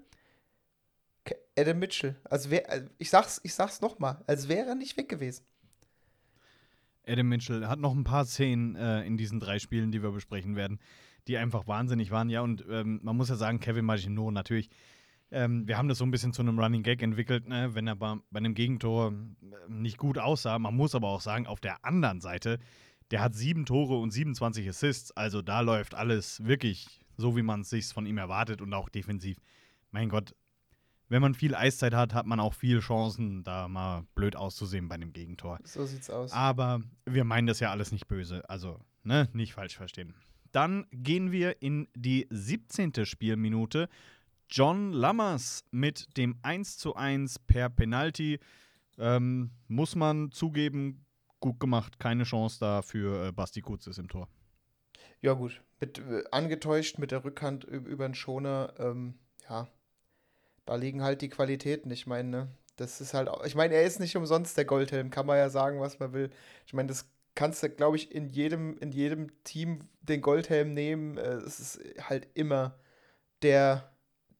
[1.58, 2.16] Adam Mitchell.
[2.24, 5.44] Also wär, äh, ich sag's, ich sag's nochmal, als wäre er nicht weg gewesen.
[7.06, 10.56] Adam Mitchell hat noch ein paar Szenen äh, in diesen drei Spielen, die wir besprechen
[10.56, 10.80] werden,
[11.28, 12.28] die einfach wahnsinnig waren.
[12.30, 14.70] Ja, und ähm, man muss ja sagen, Kevin Maginot natürlich.
[15.30, 17.74] Ähm, wir haben das so ein bisschen zu einem Running Gag entwickelt, ne?
[17.74, 20.58] wenn er bei, bei einem Gegentor äh, nicht gut aussah.
[20.58, 22.58] Man muss aber auch sagen, auf der anderen Seite,
[23.10, 25.16] der hat sieben Tore und 27 Assists.
[25.16, 28.88] Also da läuft alles wirklich so, wie man es sich von ihm erwartet und auch
[28.88, 29.38] defensiv.
[29.90, 30.34] Mein Gott,
[31.08, 34.96] wenn man viel Eiszeit hat, hat man auch viel Chancen, da mal blöd auszusehen bei
[34.96, 35.58] einem Gegentor.
[35.64, 36.32] So sieht's aus.
[36.32, 38.48] Aber wir meinen das ja alles nicht böse.
[38.48, 40.14] Also, ne, nicht falsch verstehen.
[40.52, 43.04] Dann gehen wir in die 17.
[43.04, 43.88] Spielminute.
[44.48, 48.38] John Lammers mit dem 1 zu 1 per Penalty.
[48.98, 51.04] Ähm, muss man zugeben,
[51.40, 51.98] gut gemacht.
[51.98, 54.28] Keine Chance da für äh, Basti Kutzes im Tor.
[55.20, 55.62] Ja, gut.
[55.80, 58.74] Mit, äh, angetäuscht mit der Rückhand über den Schoner.
[58.78, 59.14] Ähm,
[59.48, 59.68] ja,
[60.64, 61.90] da liegen halt die Qualitäten.
[61.90, 62.48] Ich meine, ne?
[62.76, 65.80] das ist halt, ich meine, er ist nicht umsonst der Goldhelm, kann man ja sagen,
[65.80, 66.30] was man will.
[66.66, 71.16] Ich meine, das kannst du, glaube ich, in jedem, in jedem Team den Goldhelm nehmen.
[71.18, 72.78] Äh, es ist halt immer
[73.42, 73.92] der,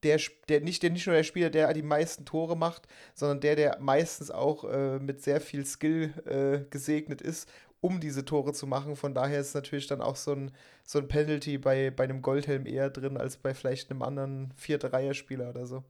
[0.02, 3.56] der, der, nicht, der, nicht nur der Spieler, der die meisten Tore macht, sondern der,
[3.56, 7.48] der meistens auch äh, mit sehr viel Skill äh, gesegnet ist,
[7.80, 8.96] um diese Tore zu machen.
[8.96, 10.52] Von daher ist natürlich dann auch so ein,
[10.84, 14.92] so ein Penalty bei, bei einem Goldhelm eher drin als bei vielleicht einem anderen vierte
[14.92, 15.84] Reihe-Spieler oder so.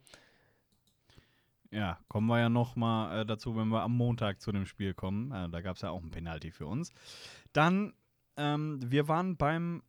[1.71, 4.95] Ja, kommen wir ja noch mal äh, dazu, wenn wir am Montag zu dem Spiel
[4.95, 5.33] kommen.
[5.33, 6.93] Äh, da gab es ja auch ein Penalty für uns.
[7.53, 7.93] Dann,
[8.37, 9.83] ähm, wir waren beim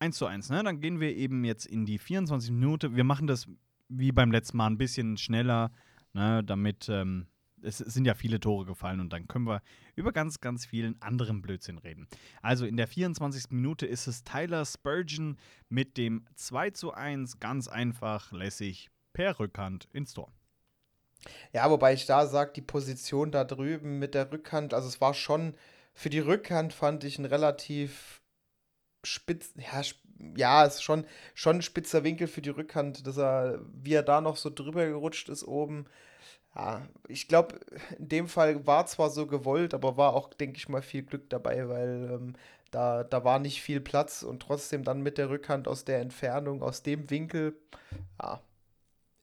[0.00, 0.62] 1 zu 1, ne?
[0.62, 2.94] Dann gehen wir eben jetzt in die 24 Minuten.
[2.94, 3.48] Wir machen das
[3.88, 5.72] wie beim letzten Mal ein bisschen schneller,
[6.12, 6.44] ne?
[6.44, 7.26] damit ähm,
[7.62, 9.62] es, sind ja viele Tore gefallen und dann können wir
[9.94, 12.06] über ganz, ganz vielen anderen Blödsinn reden.
[12.42, 13.50] Also in der 24.
[13.50, 15.36] Minute ist es Tyler Spurgeon
[15.68, 20.32] mit dem 2 zu 1 ganz einfach lässig per Rückhand ins Tor.
[21.52, 25.14] Ja, wobei ich da sage, die Position da drüben mit der Rückhand, also es war
[25.14, 25.54] schon,
[25.92, 28.22] für die Rückhand fand ich ein relativ
[29.04, 29.82] spitz, ja,
[30.36, 34.20] ja, ist schon, schon ein spitzer Winkel für die Rückhand, dass er, wie er da
[34.20, 35.86] noch so drüber gerutscht ist oben.
[36.54, 37.60] Ja, ich glaube,
[37.98, 41.30] in dem Fall war zwar so gewollt, aber war auch, denke ich mal, viel Glück
[41.30, 42.34] dabei, weil ähm,
[42.70, 46.62] da, da war nicht viel Platz und trotzdem dann mit der Rückhand aus der Entfernung,
[46.62, 47.56] aus dem Winkel,
[48.20, 48.40] ja,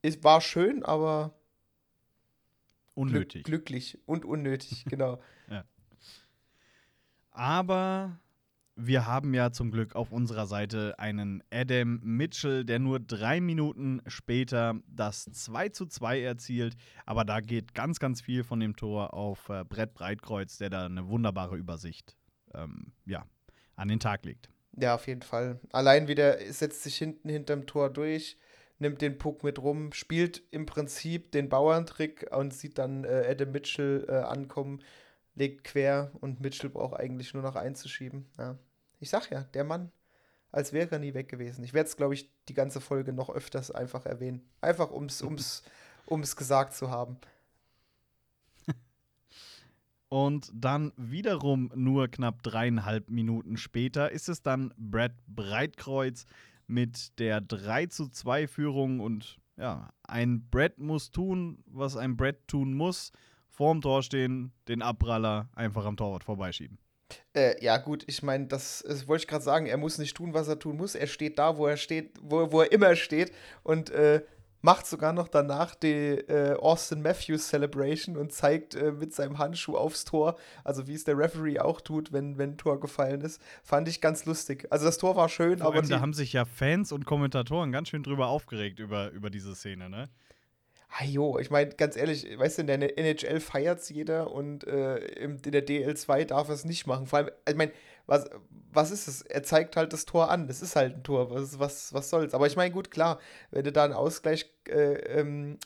[0.01, 1.33] es war schön, aber
[2.93, 3.43] Unnötig.
[3.43, 5.19] Glück, glücklich und unnötig, genau.
[5.49, 5.65] ja.
[7.31, 8.17] Aber
[8.75, 14.01] wir haben ja zum Glück auf unserer Seite einen Adam Mitchell, der nur drei Minuten
[14.07, 16.75] später das 2 zu 2 erzielt.
[17.05, 20.85] Aber da geht ganz, ganz viel von dem Tor auf äh, Brett Breitkreuz, der da
[20.85, 22.17] eine wunderbare Übersicht
[22.53, 23.25] ähm, ja,
[23.75, 24.49] an den Tag legt.
[24.77, 25.59] Ja, auf jeden Fall.
[25.71, 28.38] Allein wieder setzt sich hinten hinterm Tor durch
[28.79, 33.51] nimmt den Puck mit rum, spielt im Prinzip den Bauerntrick und sieht dann äh, Adam
[33.51, 34.81] Mitchell äh, ankommen,
[35.35, 38.25] legt quer und Mitchell braucht eigentlich nur noch einzuschieben.
[38.38, 38.57] Ja.
[39.05, 39.91] Ich sag ja, der Mann,
[40.51, 41.63] als wäre er nie weg gewesen.
[41.63, 44.41] Ich werde es, glaube ich, die ganze Folge noch öfters einfach erwähnen.
[44.61, 45.61] Einfach ums, ums,
[46.09, 47.19] ums gesagt zu haben.
[50.09, 56.25] Und dann wiederum nur knapp dreieinhalb Minuten später ist es dann Brad Breitkreuz,
[56.65, 62.47] mit der 3 zu 2 Führung und ja, ein Brett muss tun, was ein Brett
[62.47, 63.11] tun muss.
[63.49, 66.79] Vorm Tor stehen, den Abpraller einfach am Torwart vorbeischieben.
[67.35, 69.65] Äh, ja, gut, ich meine, das, das wollte ich gerade sagen.
[69.67, 70.95] Er muss nicht tun, was er tun muss.
[70.95, 73.31] Er steht da, wo er steht, wo, wo er immer steht.
[73.63, 74.21] Und äh,
[74.65, 79.77] macht sogar noch danach die äh, Austin Matthews Celebration und zeigt äh, mit seinem Handschuh
[79.77, 83.39] aufs Tor, also wie es der Referee auch tut, wenn, wenn ein Tor gefallen ist.
[83.63, 84.65] Fand ich ganz lustig.
[84.71, 85.83] Also das Tor war schön, Vor aber.
[85.83, 89.89] Da haben sich ja Fans und Kommentatoren ganz schön drüber aufgeregt über, über diese Szene,
[89.89, 90.09] ne?
[90.97, 94.65] Ah jo, ich meine, ganz ehrlich, weißt du, in der NHL feiert es jeder und
[94.65, 97.05] äh, in der DL2 darf es nicht machen.
[97.05, 97.73] Vor allem, ich meine,
[98.05, 98.29] was,
[98.71, 99.21] was ist es?
[99.23, 100.47] Er zeigt halt das Tor an.
[100.47, 101.31] Es ist halt ein Tor.
[101.31, 102.34] Was, was, was soll's?
[102.34, 103.19] Aber ich meine, gut, klar,
[103.51, 105.58] wenn du da einen Ausgleich äh, ähm,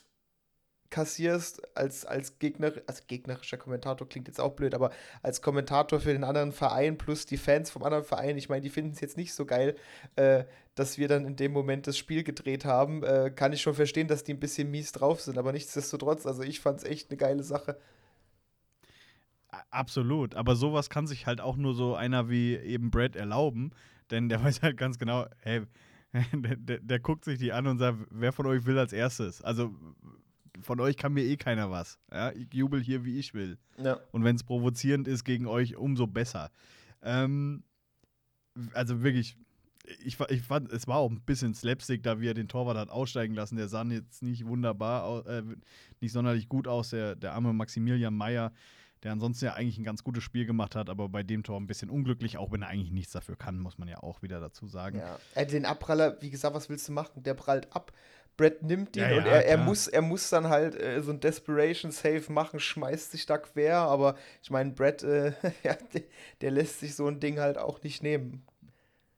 [0.89, 6.13] kassierst als, als Gegner, also gegnerischer Kommentator klingt jetzt auch blöd, aber als Kommentator für
[6.13, 9.17] den anderen Verein plus die Fans vom anderen Verein, ich meine, die finden es jetzt
[9.17, 9.75] nicht so geil,
[10.15, 13.75] äh, dass wir dann in dem Moment das Spiel gedreht haben, äh, kann ich schon
[13.75, 17.09] verstehen, dass die ein bisschen mies drauf sind, aber nichtsdestotrotz, also ich fand es echt
[17.09, 17.77] eine geile Sache.
[19.71, 23.71] Absolut, aber sowas kann sich halt auch nur so einer wie eben Brad erlauben,
[24.09, 25.61] denn der weiß halt ganz genau, hey,
[26.33, 29.43] der, der, der guckt sich die an und sagt, wer von euch will als erstes?
[29.43, 29.71] Also
[30.61, 31.99] von euch kann mir eh keiner was.
[32.11, 33.57] Ja, ich jubel hier, wie ich will.
[33.77, 33.99] Ja.
[34.11, 36.51] Und wenn es provozierend ist gegen euch, umso besser.
[37.01, 37.63] Ähm,
[38.73, 39.37] also wirklich,
[40.03, 42.89] ich, ich fand, es war auch ein bisschen Slapstick, da wie er den Torwart hat
[42.89, 43.55] aussteigen lassen.
[43.55, 45.43] Der sah jetzt nicht wunderbar, äh,
[45.99, 48.51] nicht sonderlich gut aus, der, der arme Maximilian Meyer,
[49.03, 51.67] der ansonsten ja eigentlich ein ganz gutes Spiel gemacht hat, aber bei dem Tor ein
[51.67, 54.67] bisschen unglücklich, auch wenn er eigentlich nichts dafür kann, muss man ja auch wieder dazu
[54.67, 54.99] sagen.
[54.99, 55.45] Ja.
[55.45, 57.23] Den Abpraller, wie gesagt, was willst du machen?
[57.23, 57.93] Der prallt ab.
[58.39, 61.11] Brett nimmt ihn Ja, und ja, er, er, muss, er muss dann halt äh, so
[61.11, 66.03] ein Desperation Save machen, schmeißt sich da quer, aber ich meine, Brett, äh, ja, der,
[66.39, 68.45] der lässt sich so ein Ding halt auch nicht nehmen.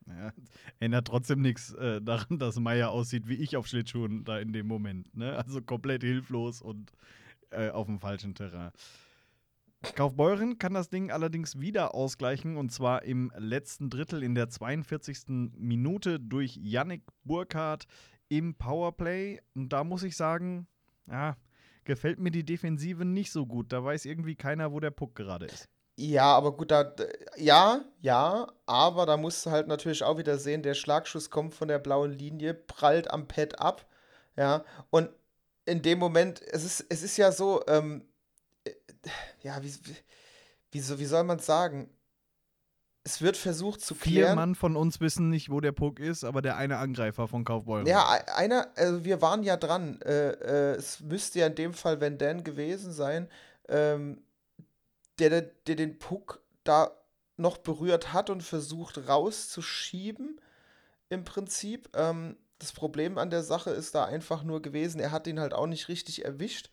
[0.07, 0.33] Ja,
[0.79, 4.65] ändert trotzdem nichts äh, daran, dass Meier aussieht wie ich auf Schlittschuhen da in dem
[4.65, 5.15] Moment.
[5.15, 5.37] Ne?
[5.37, 6.91] Also komplett hilflos und
[7.51, 8.71] äh, auf dem falschen Terrain.
[9.95, 15.51] Kaufbeuren kann das Ding allerdings wieder ausgleichen und zwar im letzten Drittel in der 42.
[15.57, 17.85] Minute durch Yannick Burkhardt
[18.31, 19.41] im Powerplay.
[19.53, 20.65] Und da muss ich sagen,
[21.05, 21.35] ja,
[21.83, 23.73] gefällt mir die Defensive nicht so gut.
[23.73, 25.67] Da weiß irgendwie keiner, wo der Puck gerade ist.
[25.97, 26.95] Ja, aber gut, da,
[27.35, 31.67] ja, ja, aber da musst du halt natürlich auch wieder sehen, der Schlagschuss kommt von
[31.67, 33.85] der blauen Linie, prallt am Pad ab,
[34.37, 35.09] ja, und
[35.65, 38.05] in dem Moment, es ist, es ist ja so, ähm,
[38.63, 38.71] äh,
[39.41, 39.75] ja, wie,
[40.71, 41.89] wie, wie soll man es sagen?
[43.03, 44.35] Es wird versucht zu Vier klären.
[44.35, 47.87] Mann von uns wissen nicht, wo der Puck ist, aber der eine Angreifer von Kaufbeuren.
[47.87, 49.99] Ja, ei- einer, also wir waren ja dran.
[50.03, 53.27] Äh, äh, es müsste ja in dem Fall Van Dan gewesen sein,
[53.69, 54.21] ähm,
[55.17, 56.91] der, der, der den Puck da
[57.37, 60.39] noch berührt hat und versucht rauszuschieben,
[61.09, 61.89] im Prinzip.
[61.95, 65.53] Ähm, das Problem an der Sache ist da einfach nur gewesen, er hat ihn halt
[65.53, 66.69] auch nicht richtig erwischt.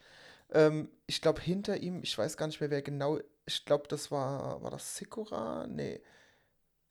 [0.52, 4.10] Ähm, ich glaube, hinter ihm, ich weiß gar nicht mehr, wer genau, ich glaube, das
[4.10, 5.66] war, war das Sikora?
[5.66, 6.02] Nee.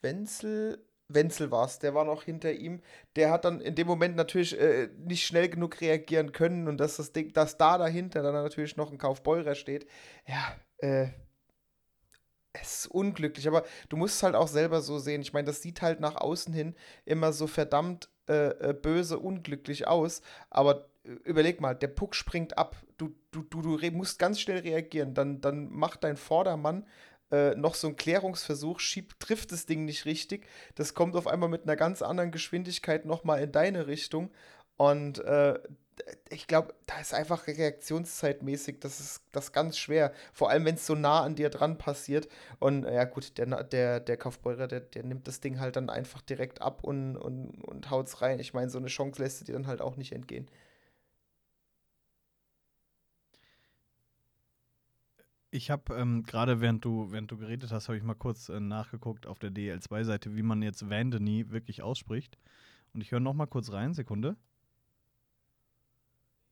[0.01, 2.81] Wenzel, Wenzel war es, der war noch hinter ihm.
[3.15, 6.97] Der hat dann in dem Moment natürlich äh, nicht schnell genug reagieren können und dass
[6.97, 9.87] das Ding, dass da dahinter dann natürlich noch ein Kaufbeurer steht.
[10.27, 11.07] Ja, äh,
[12.53, 15.21] es ist unglücklich, aber du musst es halt auch selber so sehen.
[15.21, 19.87] Ich meine, das sieht halt nach außen hin immer so verdammt äh, äh, böse, unglücklich
[19.87, 22.75] aus, aber äh, überleg mal, der Puck springt ab.
[22.97, 25.13] Du, du, du, du musst ganz schnell reagieren.
[25.13, 26.85] Dann, dann macht dein Vordermann
[27.31, 30.47] äh, noch so einen Klärungsversuch, schiebt, trifft das Ding nicht richtig.
[30.75, 34.31] Das kommt auf einmal mit einer ganz anderen Geschwindigkeit nochmal in deine Richtung.
[34.77, 35.59] Und äh,
[36.29, 40.13] ich glaube, da ist einfach reaktionszeitmäßig, das ist das ganz schwer.
[40.31, 42.27] Vor allem, wenn es so nah an dir dran passiert.
[42.59, 46.21] Und ja, gut, der, der, der Kaufbeurer, der, der nimmt das Ding halt dann einfach
[46.21, 48.39] direkt ab und, und, und haut's rein.
[48.39, 50.47] Ich meine, so eine Chance lässt du dir dann halt auch nicht entgehen.
[55.57, 58.59] Ich habe ähm, gerade, während du, während du geredet hast, habe ich mal kurz äh,
[58.59, 62.37] nachgeguckt auf der DL2-Seite, wie man jetzt Vandeny wirklich ausspricht.
[62.93, 64.37] Und ich höre noch mal kurz rein, Sekunde.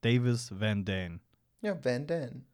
[0.01, 1.21] Davis Van Dan.
[1.61, 2.45] Ja, Van Dan.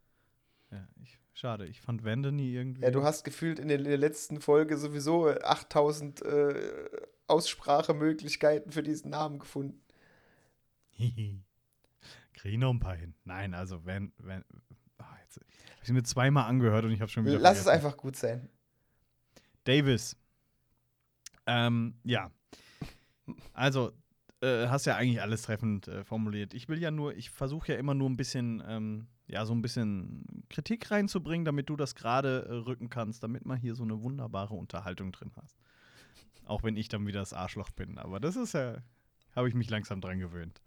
[0.71, 2.81] Ja, ich, schade, ich fand Vandeny irgendwie.
[2.81, 6.89] Ja, du hast gefühlt in der, in der letzten Folge sowieso äh, 8000 äh,
[7.27, 9.81] Aussprachemöglichkeiten für diesen Namen gefunden.
[10.89, 11.45] Hihi.
[12.33, 13.13] Krieg ich noch ein paar hin.
[13.23, 14.11] Nein, also Van.
[14.17, 14.43] Van
[15.65, 17.39] habe ich mir zweimal angehört und ich habe schon wieder.
[17.39, 17.85] Lass es vergessen.
[17.85, 18.49] einfach gut sein.
[19.63, 20.15] Davis.
[21.45, 22.31] Ähm, ja.
[23.53, 23.93] Also,
[24.41, 26.53] äh, hast ja eigentlich alles treffend äh, formuliert.
[26.53, 29.61] Ich will ja nur, ich versuche ja immer nur ein bisschen, ähm, ja, so ein
[29.61, 34.01] bisschen Kritik reinzubringen, damit du das gerade äh, rücken kannst, damit man hier so eine
[34.01, 35.57] wunderbare Unterhaltung drin hast.
[36.45, 37.97] Auch wenn ich dann wieder das Arschloch bin.
[37.97, 38.77] Aber das ist ja,
[39.35, 40.61] habe ich mich langsam dran gewöhnt.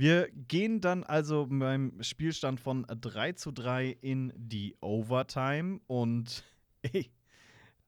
[0.00, 6.42] Wir gehen dann also beim Spielstand von 3 zu 3 in die Overtime und
[6.82, 7.10] ey,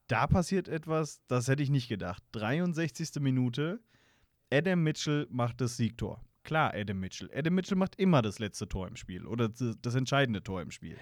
[0.05, 2.21] da passiert etwas, das hätte ich nicht gedacht.
[2.33, 3.19] 63.
[3.19, 3.79] Minute,
[4.51, 6.23] Adam Mitchell macht das Siegtor.
[6.43, 7.31] Klar, Adam Mitchell.
[7.33, 10.99] Adam Mitchell macht immer das letzte Tor im Spiel oder das entscheidende Tor im Spiel.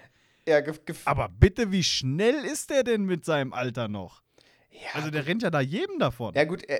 [0.48, 0.62] Ja,
[1.04, 4.22] Aber bitte, wie schnell ist der denn mit seinem Alter noch?
[4.70, 6.32] ja, Also der rennt ja da jedem davon.
[6.34, 6.78] Ja, gut, man,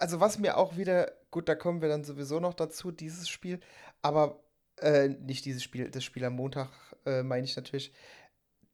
[0.00, 3.60] also was mir auch wieder, gut, da kommen wir dann sowieso noch dazu, dieses Spiel,
[4.02, 4.42] aber
[4.80, 6.70] äh, nicht dieses Spiel, das Spiel am Montag,
[7.06, 7.92] äh, meine ich natürlich.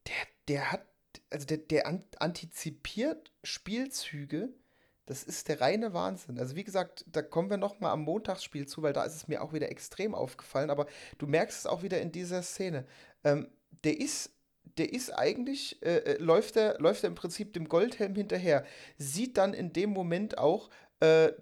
[0.06, 0.14] Der,
[0.48, 0.86] der hat,
[1.30, 4.52] also der, der an, antizipiert Spielzüge,
[5.06, 6.38] Das ist der reine Wahnsinn.
[6.38, 9.28] Also wie gesagt, da kommen wir noch mal am Montagsspiel zu, weil da ist es
[9.28, 10.70] mir auch wieder extrem aufgefallen.
[10.70, 10.86] Aber
[11.18, 12.86] du merkst es auch wieder in dieser Szene.
[13.22, 13.48] Ähm,
[13.84, 14.30] der ist,
[14.78, 18.64] der ist eigentlich äh, äh läuft er, läuft im Prinzip dem Goldhelm hinterher.
[18.98, 21.32] Sieht dann in dem Moment auch, äh,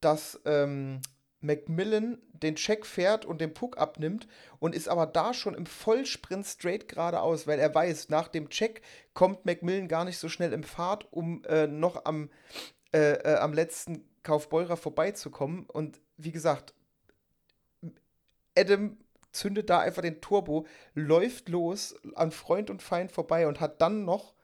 [0.00, 1.00] dass ähm,
[1.40, 4.26] Macmillan den Check fährt und den Puck abnimmt
[4.58, 8.82] und ist aber da schon im Vollsprint straight geradeaus, weil er weiß, nach dem Check
[9.14, 12.30] kommt Macmillan gar nicht so schnell im Fahrt, um äh, noch am,
[12.92, 15.66] äh, äh, am letzten Kaufbeurer vorbeizukommen.
[15.66, 16.74] Und wie gesagt,
[18.56, 18.98] Adam
[19.36, 24.04] zündet da einfach den Turbo, läuft los an Freund und Feind vorbei und hat dann
[24.04, 24.34] noch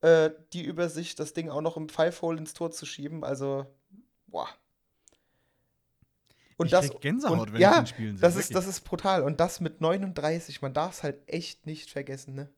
[0.00, 3.24] äh, die Übersicht, das Ding auch noch im Five-Hole ins Tor zu schieben.
[3.24, 3.66] Also,
[4.26, 4.48] boah.
[6.56, 8.22] Und ich das, Gänsehaut, und, wenn ja, ich den Spielen sehe.
[8.22, 9.22] das ist, das ist brutal.
[9.22, 12.50] Und das mit 39, man darf es halt echt nicht vergessen, ne?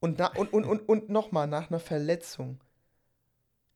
[0.00, 2.60] Und, na, und, und, und, und nochmal, nach einer Verletzung.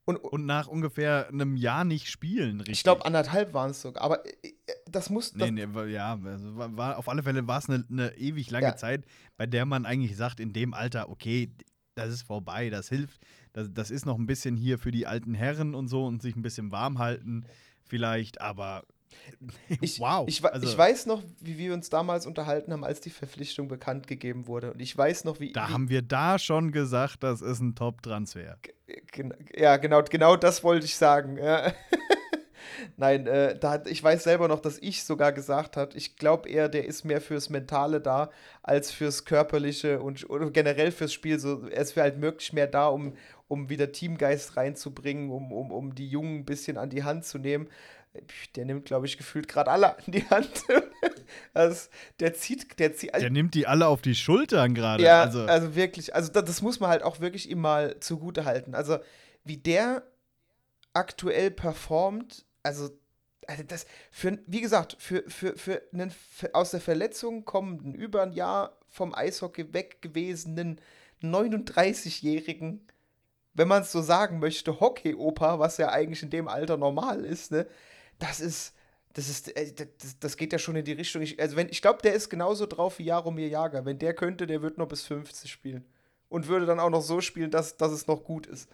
[0.07, 2.75] Und, Und nach ungefähr einem Jahr nicht spielen, richtig.
[2.79, 4.03] ich glaube, anderthalb waren es sogar.
[4.05, 4.53] Aber äh,
[4.87, 5.33] das muss.
[5.33, 8.51] Das, Nee, nee, ja, also war, war, auf alle Fälle war es eine, eine ewig
[8.51, 8.77] lange Ja.
[8.77, 9.05] Zeit,
[9.37, 11.51] bei der man eigentlich sagt, in dem Alter, okay,
[11.97, 13.21] das ist vorbei, das hilft,
[13.53, 16.37] das, das ist noch ein bisschen hier für die alten Herren und so und sich
[16.37, 17.45] ein bisschen warm halten
[17.85, 18.85] vielleicht, aber
[19.81, 20.27] Ich, wow.
[20.29, 24.07] Ich, also, ich weiß noch, wie wir uns damals unterhalten haben, als die Verpflichtung bekannt
[24.07, 24.73] gegeben wurde.
[24.73, 25.53] Und ich weiß noch, wie.
[25.53, 28.59] da wie, haben wir da schon gesagt, das ist ein Top-Transfer.
[29.55, 31.37] Ja, genau, genau das wollte ich sagen.
[31.39, 31.73] Ja.
[32.97, 36.69] Nein, äh, da ich weiß selber noch, dass ich sogar gesagt habe, ich glaube eher,
[36.69, 38.31] der ist mehr fürs Mentale da,
[38.63, 41.39] als fürs Körperliche und generell fürs Spiel.
[41.39, 43.15] So, er ist halt wirklich mehr da, um,
[43.49, 47.39] um wieder Teamgeist reinzubringen, um, um, um die Jungen ein bisschen an die Hand zu
[47.39, 47.69] nehmen.
[48.55, 50.51] Der nimmt, glaube ich, gefühlt gerade alle an die Hand.
[51.55, 51.89] also,
[52.21, 53.15] der zieht, der zieht.
[53.15, 55.03] Der nimmt die alle auf die Schultern gerade.
[55.03, 58.45] Ja, also, also, wirklich, also das, das muss man halt auch wirklich ihm mal zugute
[58.45, 58.75] halten.
[58.75, 58.99] Also,
[59.45, 60.03] wie der
[60.93, 62.91] aktuell performt, also,
[63.47, 68.23] also das für, wie gesagt, für, für, für einen für aus der Verletzung kommenden, über
[68.23, 70.81] ein Jahr vom Eishockey weg gewesenen
[71.23, 72.87] 39-Jährigen,
[73.55, 77.53] wenn man es so sagen möchte, Hockey-Opa, was ja eigentlich in dem Alter normal ist,
[77.53, 77.67] ne,
[78.19, 78.75] das ist,
[79.13, 81.23] das ist, äh, das, das geht ja schon in die Richtung.
[81.23, 83.85] Ich, also wenn, ich glaube, der ist genauso drauf wie Jaromir Jager.
[83.85, 85.85] Wenn der könnte, der wird noch bis 50 spielen.
[86.29, 88.69] Und würde dann auch noch so spielen, dass, dass es noch gut ist.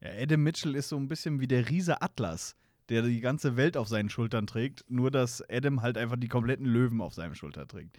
[0.00, 2.56] ja, Adam Mitchell ist so ein bisschen wie der Riese Atlas,
[2.88, 6.66] der die ganze Welt auf seinen Schultern trägt, nur dass Adam halt einfach die kompletten
[6.66, 7.96] Löwen auf seinem Schulter trägt.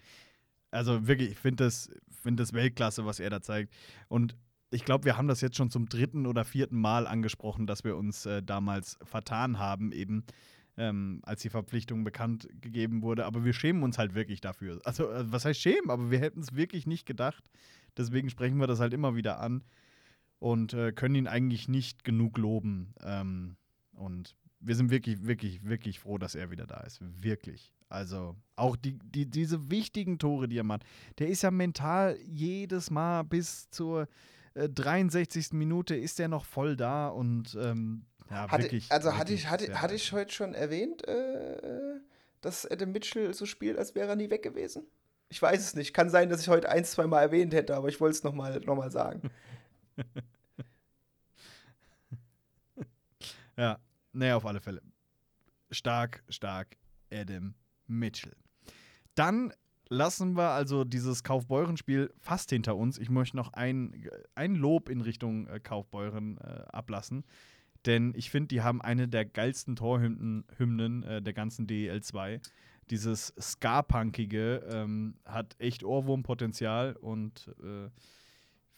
[0.70, 1.90] Also wirklich, ich finde das,
[2.22, 3.72] find das Weltklasse, was er da zeigt.
[4.08, 4.36] Und
[4.70, 7.96] ich glaube, wir haben das jetzt schon zum dritten oder vierten Mal angesprochen, dass wir
[7.96, 10.24] uns äh, damals vertan haben, eben
[10.76, 13.24] ähm, als die Verpflichtung bekannt gegeben wurde.
[13.26, 14.80] Aber wir schämen uns halt wirklich dafür.
[14.84, 15.90] Also, äh, was heißt schämen?
[15.90, 17.44] Aber wir hätten es wirklich nicht gedacht.
[17.96, 19.64] Deswegen sprechen wir das halt immer wieder an
[20.38, 22.92] und äh, können ihn eigentlich nicht genug loben.
[23.02, 23.56] Ähm,
[23.92, 27.00] und wir sind wirklich, wirklich, wirklich froh, dass er wieder da ist.
[27.00, 27.72] Wirklich.
[27.88, 30.84] Also auch die, die, diese wichtigen Tore, die er macht.
[31.18, 34.08] Der ist ja mental jedes Mal bis zur
[34.56, 35.52] äh, 63.
[35.52, 38.90] Minute ist er noch voll da und ähm, ja, Hatte, wirklich.
[38.90, 42.00] also hatte wirklich ich, hatte, hatte ich heute schon erwähnt, äh,
[42.40, 44.84] dass Adam Mitchell so spielt, als wäre er nie weg gewesen?
[45.28, 45.92] Ich weiß es nicht.
[45.92, 48.58] Kann sein, dass ich heute ein, zwei Mal erwähnt hätte, aber ich wollte es nochmal
[48.60, 49.30] noch mal sagen.
[53.56, 53.78] Ja,
[54.12, 54.82] nee, auf alle Fälle.
[55.70, 56.76] Stark, stark,
[57.10, 57.54] Adam
[57.86, 58.36] Mitchell.
[59.14, 59.52] Dann
[59.88, 62.98] lassen wir also dieses Kaufbeuren-Spiel fast hinter uns.
[62.98, 67.24] Ich möchte noch ein, ein Lob in Richtung äh, Kaufbeuren äh, ablassen.
[67.84, 72.40] Denn ich finde, die haben eine der geilsten Torhymnen Hymnen, äh, der ganzen DEL 2.
[72.90, 77.88] Dieses Ska-Punkige ähm, hat echt Ohrwurmpotenzial und äh,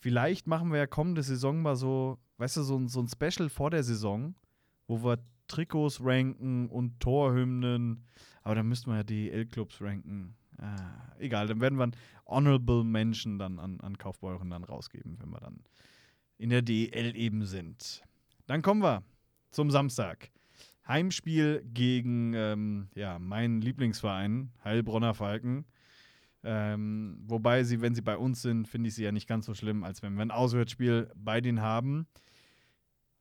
[0.00, 3.48] vielleicht machen wir ja kommende Saison mal so, weißt du, so, ein- so ein Special
[3.48, 4.34] vor der Saison,
[4.86, 8.04] wo wir Trikots ranken und Torhymnen.
[8.42, 10.34] Aber dann müssten wir ja die L-Clubs ranken.
[10.58, 11.96] Ah, egal, dann werden wir ein
[12.26, 15.60] Honorable Mention dann an, an Kaufbeuren dann rausgeben, wenn wir dann
[16.36, 18.02] in der DL eben sind.
[18.46, 19.02] Dann kommen wir
[19.50, 20.30] zum Samstag.
[20.86, 25.66] Heimspiel gegen ähm, ja, meinen Lieblingsverein, Heilbronner Falken.
[26.44, 29.54] Ähm, wobei sie, wenn sie bei uns sind, finde ich sie ja nicht ganz so
[29.54, 32.06] schlimm, als wenn wir ein Auswärtsspiel bei denen haben.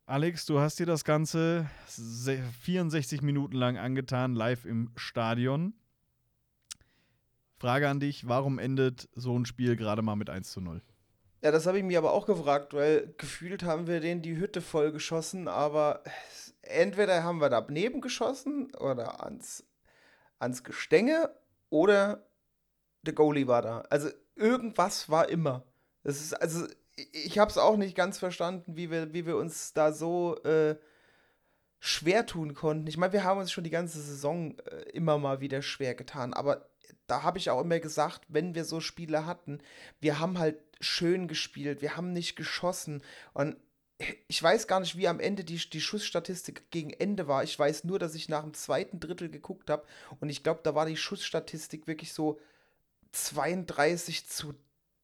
[0.05, 5.73] Alex, du hast dir das Ganze se- 64 Minuten lang angetan, live im Stadion.
[7.57, 10.81] Frage an dich, warum endet so ein Spiel gerade mal mit 1 zu 0?
[11.41, 14.61] Ja, das habe ich mir aber auch gefragt, weil gefühlt haben wir denen die Hütte
[14.61, 16.03] voll geschossen, aber
[16.61, 19.63] entweder haben wir daneben geschossen oder ans,
[20.39, 21.31] ans Gestänge
[21.69, 22.27] oder
[23.03, 23.81] der Goalie war da.
[23.89, 25.63] Also irgendwas war immer.
[26.03, 29.73] Das ist, also ich habe es auch nicht ganz verstanden, wie wir, wie wir uns
[29.73, 30.75] da so äh,
[31.79, 32.87] schwer tun konnten.
[32.87, 36.33] Ich meine, wir haben uns schon die ganze Saison äh, immer mal wieder schwer getan,
[36.33, 36.67] aber
[37.07, 39.59] da habe ich auch immer gesagt, wenn wir so Spiele hatten,
[39.99, 43.01] wir haben halt schön gespielt, wir haben nicht geschossen
[43.33, 43.57] und
[44.27, 47.43] ich weiß gar nicht, wie am Ende die, die Schussstatistik gegen Ende war.
[47.43, 49.87] Ich weiß nur, dass ich nach dem zweiten Drittel geguckt habe
[50.19, 52.39] und ich glaube, da war die Schussstatistik wirklich so
[53.13, 54.53] 32 zu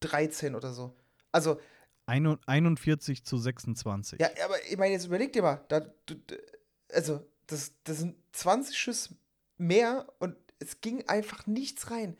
[0.00, 0.94] 13 oder so.
[1.32, 1.60] Also
[2.06, 4.20] 41 zu 26.
[4.20, 6.14] Ja, aber ich meine, jetzt überleg dir mal, da, du,
[6.92, 9.16] also das, das sind 20 Schüsse
[9.56, 12.16] mehr und es ging einfach nichts rein.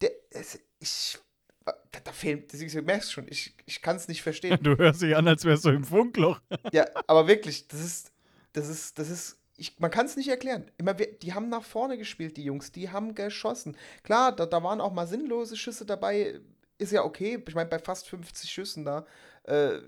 [0.00, 1.18] Der, es, ich,
[1.64, 4.58] da, da fehlt, du merkst schon, ich, ich kann es nicht verstehen.
[4.62, 6.40] Du hörst dich an, als wärst du im Funkloch.
[6.72, 8.12] ja, aber wirklich, das ist,
[8.52, 10.70] das ist, das ist, ich, man kann es nicht erklären.
[10.78, 13.76] Immer, die haben nach vorne gespielt, die Jungs, die haben geschossen.
[14.02, 16.40] Klar, da, da waren auch mal sinnlose Schüsse dabei,
[16.78, 17.42] ist ja okay.
[17.46, 19.04] Ich meine, bei fast 50 Schüssen da
[19.44, 19.78] äh,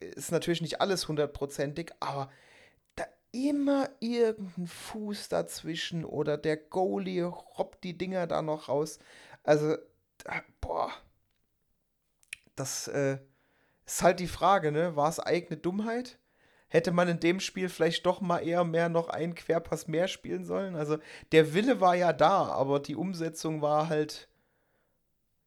[0.00, 2.30] ist natürlich nicht alles hundertprozentig, aber
[3.32, 8.98] immer irgendein Fuß dazwischen oder der Goalie robbt die Dinger da noch raus.
[9.42, 9.76] Also,
[10.60, 10.92] boah,
[12.54, 13.18] das äh,
[13.86, 14.96] ist halt die Frage, ne?
[14.96, 16.18] War es eigene Dummheit?
[16.68, 20.44] Hätte man in dem Spiel vielleicht doch mal eher mehr noch einen Querpass mehr spielen
[20.44, 20.76] sollen?
[20.76, 20.98] Also,
[21.32, 24.28] der Wille war ja da, aber die Umsetzung war halt,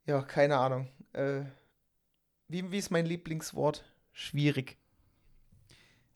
[0.05, 0.89] ja, keine Ahnung.
[1.13, 1.43] Äh,
[2.47, 3.86] wie, wie ist mein Lieblingswort?
[4.11, 4.77] Schwierig.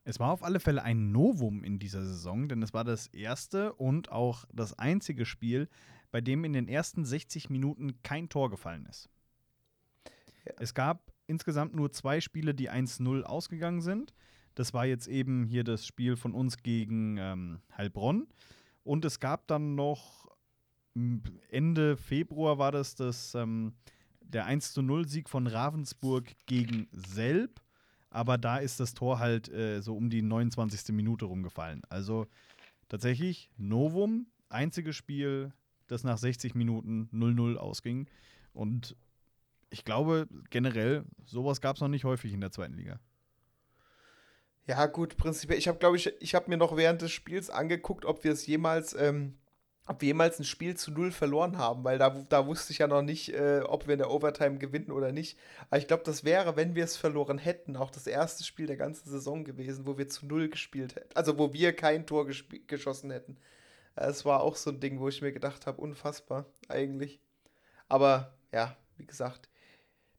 [0.03, 3.73] Es war auf alle Fälle ein Novum in dieser Saison, denn es war das erste
[3.73, 5.69] und auch das einzige Spiel,
[6.11, 9.09] bei dem in den ersten 60 Minuten kein Tor gefallen ist.
[10.45, 10.53] Ja.
[10.59, 14.13] Es gab insgesamt nur zwei Spiele, die 1-0 ausgegangen sind.
[14.55, 18.27] Das war jetzt eben hier das Spiel von uns gegen ähm, Heilbronn.
[18.83, 20.27] Und es gab dann noch
[21.49, 23.73] Ende Februar war das das ähm,
[24.21, 27.61] der 1 0 Sieg von Ravensburg gegen Selb.
[28.09, 30.95] Aber da ist das Tor halt äh, so um die 29.
[30.95, 31.81] Minute rumgefallen.
[31.89, 32.27] Also
[32.87, 35.53] tatsächlich Novum, einziges Spiel,
[35.87, 38.07] das nach 60 Minuten 0-0 ausging.
[38.53, 38.95] Und
[39.69, 42.99] ich glaube generell, sowas gab es noch nicht häufig in der zweiten Liga.
[44.65, 45.57] Ja, gut, prinzipiell.
[45.57, 48.45] Ich habe, glaube ich, ich habe mir noch während des Spiels angeguckt, ob wir es
[48.45, 49.38] jemals ähm,
[49.89, 52.87] ob wir jemals ein Spiel zu null verloren haben, weil da, da wusste ich ja
[52.87, 55.35] noch nicht, äh, ob wir in der Overtime gewinnen oder nicht.
[55.69, 58.77] Aber ich glaube, das wäre, wenn wir es verloren hätten, auch das erste Spiel der
[58.77, 61.09] ganzen Saison gewesen, wo wir zu null gespielt hätten.
[61.15, 62.27] Also wo wir kein Tor
[62.67, 63.37] geschossen hätten.
[63.95, 67.19] Es war auch so ein Ding, wo ich mir gedacht habe, unfassbar eigentlich.
[67.87, 69.49] Aber ja, wie gesagt,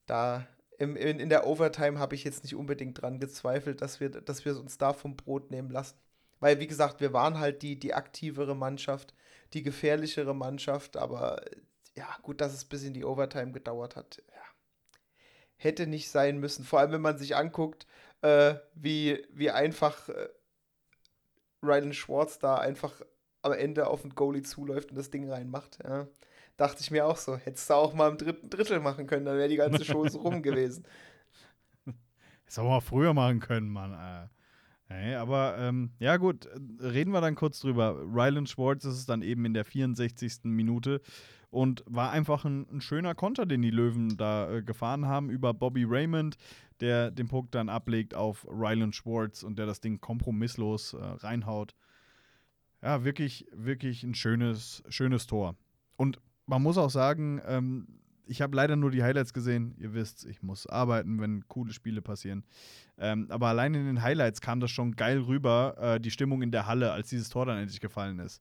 [0.07, 0.49] da
[0.79, 4.45] im, in, in der Overtime habe ich jetzt nicht unbedingt dran gezweifelt, dass wir, dass
[4.45, 5.97] wir uns da vom Brot nehmen lassen.
[6.41, 9.14] Weil, wie gesagt, wir waren halt die, die aktivere Mannschaft
[9.53, 11.42] die gefährlichere Mannschaft, aber
[11.96, 14.22] ja, gut, dass es bis in die Overtime gedauert hat.
[14.28, 14.42] Ja.
[15.57, 16.64] Hätte nicht sein müssen.
[16.64, 17.86] Vor allem, wenn man sich anguckt,
[18.22, 20.28] äh, wie, wie einfach äh,
[21.62, 23.03] Rylan Schwartz da einfach
[23.42, 25.78] am Ende auf den Goalie zuläuft und das Ding reinmacht.
[25.82, 26.07] Ja.
[26.57, 27.36] Dachte ich mir auch so.
[27.36, 30.20] Hättest du auch mal im dritten Drittel machen können, dann wäre die ganze Show so
[30.20, 30.86] rum gewesen.
[32.44, 33.94] Das auch mal früher machen können, Mann.
[33.94, 34.39] Äh.
[34.91, 36.49] Nee, aber ähm, ja gut,
[36.80, 37.97] reden wir dann kurz drüber.
[38.12, 40.41] Rylan Schwartz ist es dann eben in der 64.
[40.45, 41.01] Minute
[41.51, 45.55] und war einfach ein, ein schöner Konter, den die Löwen da äh, gefahren haben über
[45.55, 46.36] Bobby Raymond,
[46.80, 51.76] der den Puck dann ablegt auf Rylan Schwartz und der das Ding kompromisslos äh, reinhaut.
[52.82, 55.55] Ja, wirklich, wirklich ein schönes, schönes Tor.
[55.97, 57.86] Und man muss auch sagen, ähm,
[58.31, 59.74] ich habe leider nur die Highlights gesehen.
[59.78, 62.45] Ihr wisst, ich muss arbeiten, wenn coole Spiele passieren.
[62.97, 66.53] Ähm, aber allein in den Highlights kam das schon geil rüber, äh, die Stimmung in
[66.53, 68.41] der Halle, als dieses Tor dann endlich gefallen ist.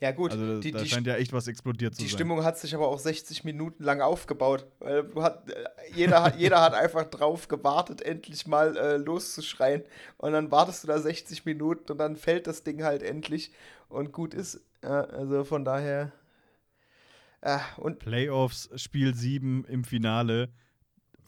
[0.00, 0.32] Ja, gut.
[0.32, 2.08] Also, die, da die scheint ja echt was explodiert zu die sein.
[2.08, 4.66] Die Stimmung hat sich aber auch 60 Minuten lang aufgebaut.
[4.80, 5.64] Weil hat, äh,
[5.94, 9.82] jeder, hat, jeder hat einfach drauf gewartet, endlich mal äh, loszuschreien.
[10.18, 13.52] Und dann wartest du da 60 Minuten und dann fällt das Ding halt endlich
[13.88, 14.60] und gut ist.
[14.82, 16.12] Ja, also von daher
[17.42, 20.52] Ah, und Playoffs, Spiel 7 im Finale,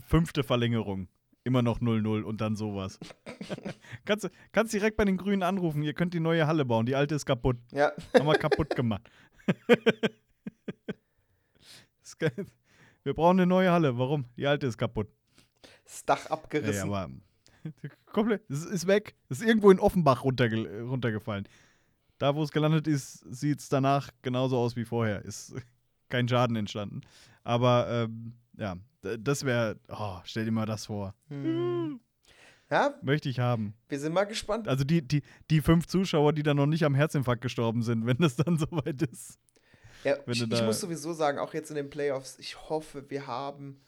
[0.06, 1.08] fünfte Verlängerung.
[1.42, 3.00] Immer noch 0-0 und dann sowas.
[4.04, 7.16] kannst, kannst direkt bei den Grünen anrufen, ihr könnt die neue Halle bauen, die alte
[7.16, 7.56] ist kaputt.
[7.72, 7.92] Ja.
[8.14, 9.10] Haben wir kaputt gemacht.
[13.02, 13.98] wir brauchen eine neue Halle.
[13.98, 14.24] Warum?
[14.36, 15.08] Die alte ist kaputt.
[15.84, 16.90] Das Dach abgerissen.
[16.90, 17.10] Ja, aber
[18.06, 19.16] komplett, es ist weg.
[19.28, 21.48] Es ist irgendwo in Offenbach runterge runtergefallen.
[22.18, 25.24] Da, wo es gelandet ist, sieht es danach genauso aus wie vorher.
[25.24, 25.54] Ist
[26.08, 27.02] kein Schaden entstanden.
[27.42, 28.76] Aber ähm, ja,
[29.18, 31.14] das wäre, oh, stell dir mal das vor.
[31.28, 32.00] Hm.
[32.70, 33.74] Ja, Möchte ich haben.
[33.88, 34.68] Wir sind mal gespannt.
[34.68, 38.16] Also die, die, die fünf Zuschauer, die dann noch nicht am Herzinfarkt gestorben sind, wenn
[38.18, 39.38] das dann soweit ist.
[40.02, 43.80] Ja, ich, ich muss sowieso sagen, auch jetzt in den Playoffs, ich hoffe, wir haben.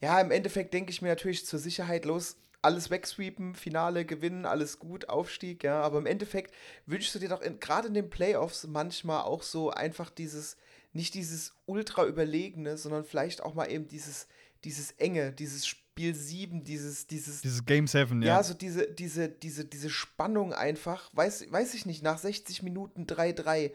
[0.00, 4.78] ja, im Endeffekt denke ich mir natürlich zur Sicherheit los, alles wegsweepen, Finale gewinnen, alles
[4.78, 5.80] gut, Aufstieg, ja.
[5.80, 6.54] Aber im Endeffekt
[6.86, 10.56] wünschst du dir doch gerade in den Playoffs manchmal auch so einfach dieses,
[10.92, 14.26] nicht dieses ultra überlegene, sondern vielleicht auch mal eben dieses,
[14.64, 17.42] dieses enge, dieses Spiel 7, dieses, dieses.
[17.42, 18.36] Dieses Game 7, ja.
[18.36, 23.04] Ja, so diese, diese, diese, diese Spannung einfach, weiß, weiß ich nicht, nach 60 Minuten
[23.06, 23.72] 3-3,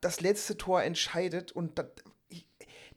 [0.00, 1.90] das letzte Tor entscheidet und da,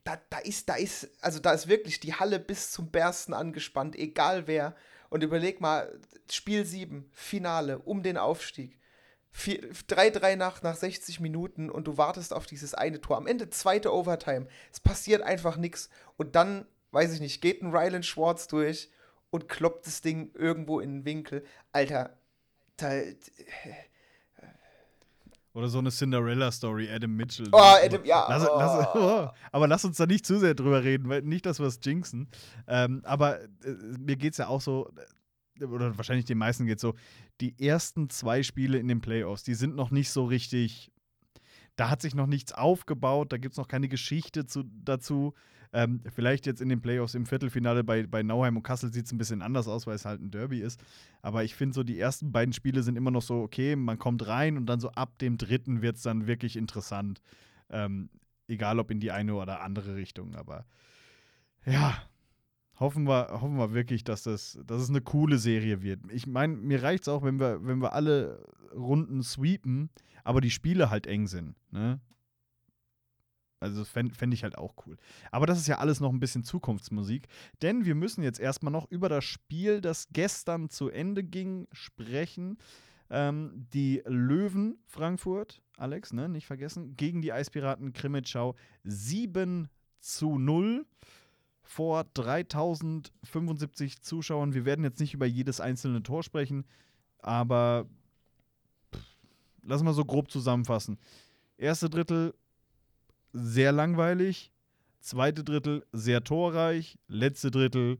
[0.03, 3.95] da, da ist, da ist, also da ist wirklich die Halle bis zum Bersten angespannt,
[3.95, 4.75] egal wer.
[5.09, 5.99] Und überleg mal,
[6.29, 8.79] Spiel 7, Finale, um den Aufstieg.
[9.35, 13.17] 3-3 nach, nach 60 Minuten und du wartest auf dieses eine Tor.
[13.17, 14.47] Am Ende zweite Overtime.
[14.71, 15.89] Es passiert einfach nichts.
[16.17, 18.89] Und dann, weiß ich nicht, geht ein Ryland Schwartz durch
[19.31, 21.43] und kloppt das Ding irgendwo in den Winkel.
[21.71, 22.15] Alter,
[22.77, 22.91] da,
[25.55, 27.47] oder so eine Cinderella-Story, Adam Mitchell.
[27.51, 28.25] Oh, Adam, ja.
[28.27, 28.57] Lass, oh.
[28.57, 31.67] Lass, oh, aber lass uns da nicht zu sehr drüber reden, weil nicht, dass wir
[31.67, 32.27] es jinxen.
[32.67, 33.47] Ähm, aber äh,
[33.99, 35.01] mir geht es ja auch so, äh,
[35.61, 36.95] oder wahrscheinlich den meisten geht so,
[37.41, 40.91] die ersten zwei Spiele in den Playoffs, die sind noch nicht so richtig,
[41.75, 45.33] da hat sich noch nichts aufgebaut, da gibt es noch keine Geschichte zu, dazu.
[45.75, 49.11] Ähm, vielleicht jetzt in den Playoffs im Viertelfinale bei, bei Nauheim und Kassel sieht es
[49.11, 50.79] ein bisschen anders aus, weil es halt ein Derby ist.
[51.23, 54.27] Aber ich finde so, die ersten beiden Spiele sind immer noch so, okay, man kommt
[54.27, 57.21] rein und dann so ab dem dritten wird es dann wirklich interessant.
[57.71, 58.11] Ähm,
[58.47, 60.35] egal ob in die eine oder andere Richtung.
[60.35, 60.67] Aber
[61.65, 61.97] ja,
[62.79, 65.99] hoffen wir, hoffen wir wirklich, dass, das, dass es eine coole Serie wird.
[66.11, 69.89] Ich meine, mir reicht es auch, wenn wir, wenn wir alle Runden sweepen,
[70.23, 71.55] aber die Spiele halt eng sind.
[71.71, 71.99] Ne?
[73.63, 74.97] Also fände fänd ich halt auch cool.
[75.31, 77.27] Aber das ist ja alles noch ein bisschen Zukunftsmusik,
[77.61, 82.57] denn wir müssen jetzt erstmal noch über das Spiel, das gestern zu Ende ging, sprechen.
[83.09, 89.69] Ähm, die Löwen Frankfurt, Alex, ne, nicht vergessen, gegen die Eispiraten Krimitschau 7
[89.99, 90.85] zu 0
[91.63, 94.53] vor 3075 Zuschauern.
[94.53, 96.65] Wir werden jetzt nicht über jedes einzelne Tor sprechen,
[97.19, 97.87] aber
[98.93, 99.01] pff,
[99.63, 100.99] lass mal so grob zusammenfassen.
[101.57, 102.33] Erste Drittel
[103.31, 104.51] sehr langweilig.
[104.99, 106.97] Zweite Drittel sehr torreich.
[107.07, 107.97] Letzte Drittel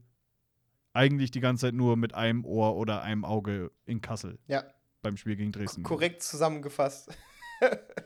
[0.92, 4.38] eigentlich die ganze Zeit nur mit einem Ohr oder einem Auge in Kassel.
[4.46, 4.64] Ja.
[5.02, 5.82] Beim Spiel gegen Dresden.
[5.82, 7.10] Korrekt zusammengefasst.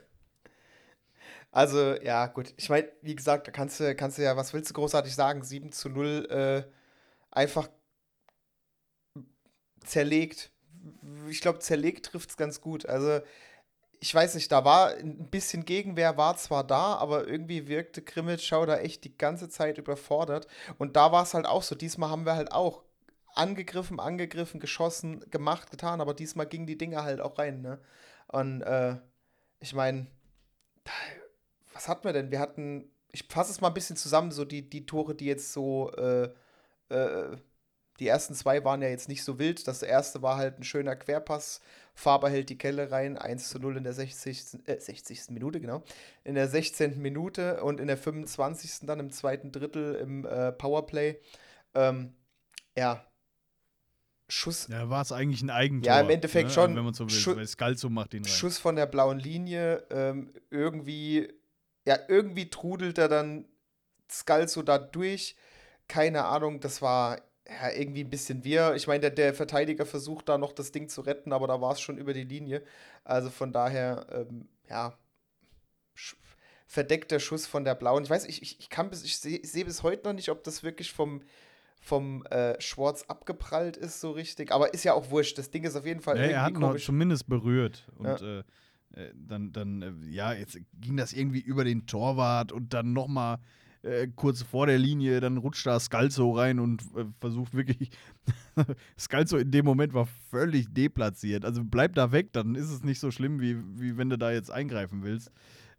[1.51, 2.53] also, ja, gut.
[2.57, 5.43] Ich meine, wie gesagt, da kannst du, kannst du ja, was willst du großartig sagen?
[5.43, 6.71] 7 zu 0 äh,
[7.31, 7.69] einfach
[9.83, 10.51] zerlegt.
[11.29, 12.85] Ich glaube, zerlegt trifft es ganz gut.
[12.85, 13.21] Also,
[13.99, 18.65] ich weiß nicht, da war ein bisschen Gegenwehr, war zwar da, aber irgendwie wirkte Grimmitschau
[18.65, 20.47] da echt die ganze Zeit überfordert.
[20.77, 21.75] Und da war es halt auch so.
[21.75, 22.83] Diesmal haben wir halt auch
[23.35, 27.79] angegriffen, angegriffen, geschossen, gemacht, getan, aber diesmal gingen die Dinge halt auch rein, ne?
[28.27, 28.97] Und äh,
[29.59, 30.07] ich meine,
[31.79, 32.29] was hatten wir denn?
[32.29, 35.53] Wir hatten, ich fasse es mal ein bisschen zusammen, so die, die Tore, die jetzt
[35.53, 36.29] so, äh,
[36.89, 37.37] äh,
[37.99, 39.65] die ersten zwei waren ja jetzt nicht so wild.
[39.65, 41.61] Das erste war halt ein schöner Querpass.
[41.93, 44.67] Faber hält die Kelle rein, 1 zu 0 in der 60.
[44.67, 45.29] Äh, 60.
[45.29, 45.83] Minute, genau.
[46.25, 47.01] In der 16.
[47.01, 48.85] Minute und in der 25.
[48.85, 51.17] dann im zweiten Drittel im äh, Powerplay.
[51.75, 52.13] Ähm,
[52.77, 53.05] ja,
[54.29, 54.67] Schuss.
[54.69, 55.91] Ja, war es eigentlich ein Eigentor.
[55.91, 56.53] Ja, im Endeffekt ne?
[56.53, 56.75] schon.
[56.75, 58.31] Wenn man so will, Schu weil Scalzo macht ihn rein.
[58.31, 59.83] Schuss von der blauen Linie.
[59.89, 61.33] Ähm, irgendwie,
[61.85, 63.45] ja, irgendwie trudelt er dann
[64.09, 65.35] Scalzo da durch.
[65.87, 68.75] Keine Ahnung, das war ja, irgendwie ein bisschen wir.
[68.75, 71.73] Ich meine, der, der, Verteidiger versucht da noch das Ding zu retten, aber da war
[71.73, 72.63] es schon über die Linie.
[73.03, 74.97] Also von daher, ähm, ja,
[76.67, 78.03] verdeckter Schuss von der blauen.
[78.03, 80.43] Ich weiß, ich, ich, ich kann bis, ich sehe seh bis heute noch nicht, ob
[80.43, 81.23] das wirklich vom,
[81.81, 84.51] vom äh, Schwarz abgeprallt ist, so richtig.
[84.51, 85.37] Aber ist ja auch wurscht.
[85.39, 86.17] Das Ding ist auf jeden Fall.
[86.17, 87.87] Ja, er hat noch zumindest berührt.
[87.97, 88.39] Und ja.
[88.39, 88.43] äh,
[89.15, 93.39] dann, dann äh, ja, jetzt ging das irgendwie über den Torwart und dann nochmal
[93.81, 97.91] äh, kurz vor der Linie, dann rutscht da Scalzo rein und äh, versucht wirklich.
[98.99, 101.45] Scalzo in dem Moment war völlig deplatziert.
[101.45, 104.31] Also bleib da weg, dann ist es nicht so schlimm, wie, wie wenn du da
[104.31, 105.31] jetzt eingreifen willst.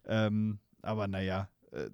[0.05, 1.49] Ähm, aber naja.
[1.71, 1.89] Äh,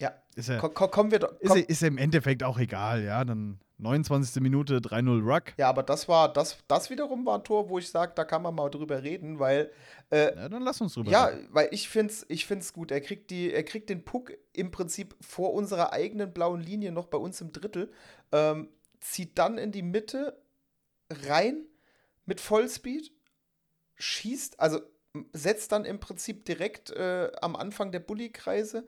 [0.00, 1.38] ja, ist ja, komm, kommen wir doch.
[1.40, 3.22] Ist, ist im Endeffekt auch egal, ja.
[3.24, 4.42] Dann 29.
[4.42, 5.42] Minute 3-0 Ruck.
[5.56, 8.42] Ja, aber das war, das, das wiederum war ein Tor, wo ich sage, da kann
[8.42, 9.70] man mal drüber reden, weil.
[10.10, 11.44] Äh, ja, dann lass uns drüber ja, reden.
[11.44, 12.90] Ja, weil ich finde es ich find's gut.
[12.90, 17.06] Er kriegt, die, er kriegt den Puck im Prinzip vor unserer eigenen blauen Linie noch
[17.06, 17.90] bei uns im Drittel,
[18.32, 18.68] ähm,
[19.00, 20.36] zieht dann in die Mitte
[21.10, 21.64] rein
[22.26, 23.12] mit Vollspeed,
[23.96, 24.80] schießt, also
[25.32, 28.86] setzt dann im Prinzip direkt äh, am Anfang der Bulli-Kreise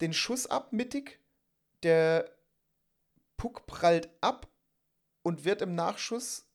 [0.00, 1.18] den Schuss ab, mittig.
[1.82, 2.30] Der
[3.36, 4.48] Puck prallt ab
[5.22, 6.46] und wird im Nachschuss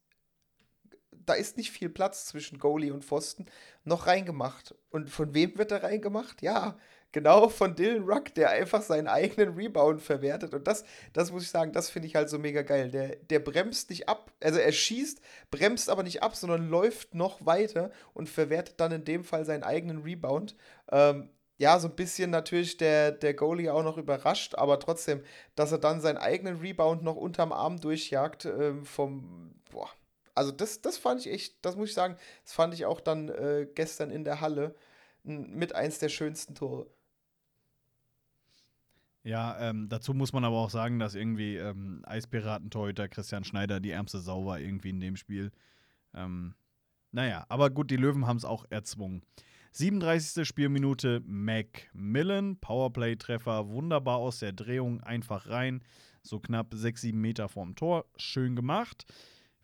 [1.29, 3.45] da ist nicht viel Platz zwischen Goalie und Pfosten,
[3.83, 4.73] noch reingemacht.
[4.89, 6.41] Und von wem wird er reingemacht?
[6.41, 6.75] Ja,
[7.11, 10.55] genau von Dylan Ruck, der einfach seinen eigenen Rebound verwertet.
[10.55, 12.89] Und das, das muss ich sagen, das finde ich halt so mega geil.
[12.89, 15.21] Der, der bremst nicht ab, also er schießt,
[15.51, 19.63] bremst aber nicht ab, sondern läuft noch weiter und verwertet dann in dem Fall seinen
[19.63, 20.55] eigenen Rebound.
[20.91, 21.29] Ähm,
[21.59, 25.21] ja, so ein bisschen natürlich der, der Goalie auch noch überrascht, aber trotzdem,
[25.55, 29.89] dass er dann seinen eigenen Rebound noch unterm Arm durchjagt, ähm, vom, boah,
[30.33, 33.27] also das, das fand ich echt, das muss ich sagen, das fand ich auch dann
[33.27, 34.73] äh, gestern in der Halle
[35.23, 36.87] mit eins der schönsten Tore.
[39.23, 43.91] Ja, ähm, dazu muss man aber auch sagen, dass irgendwie ähm, Eispiraten-Torhüter Christian Schneider die
[43.91, 45.51] ärmste Sau war irgendwie in dem Spiel.
[46.13, 46.55] Ähm,
[47.11, 49.23] naja, aber gut, die Löwen haben es auch erzwungen.
[49.71, 50.47] 37.
[50.47, 55.83] Spielminute Macmillan, Powerplay-Treffer, wunderbar aus der Drehung, einfach rein,
[56.23, 59.05] so knapp 6, 7 Meter vorm Tor, schön gemacht.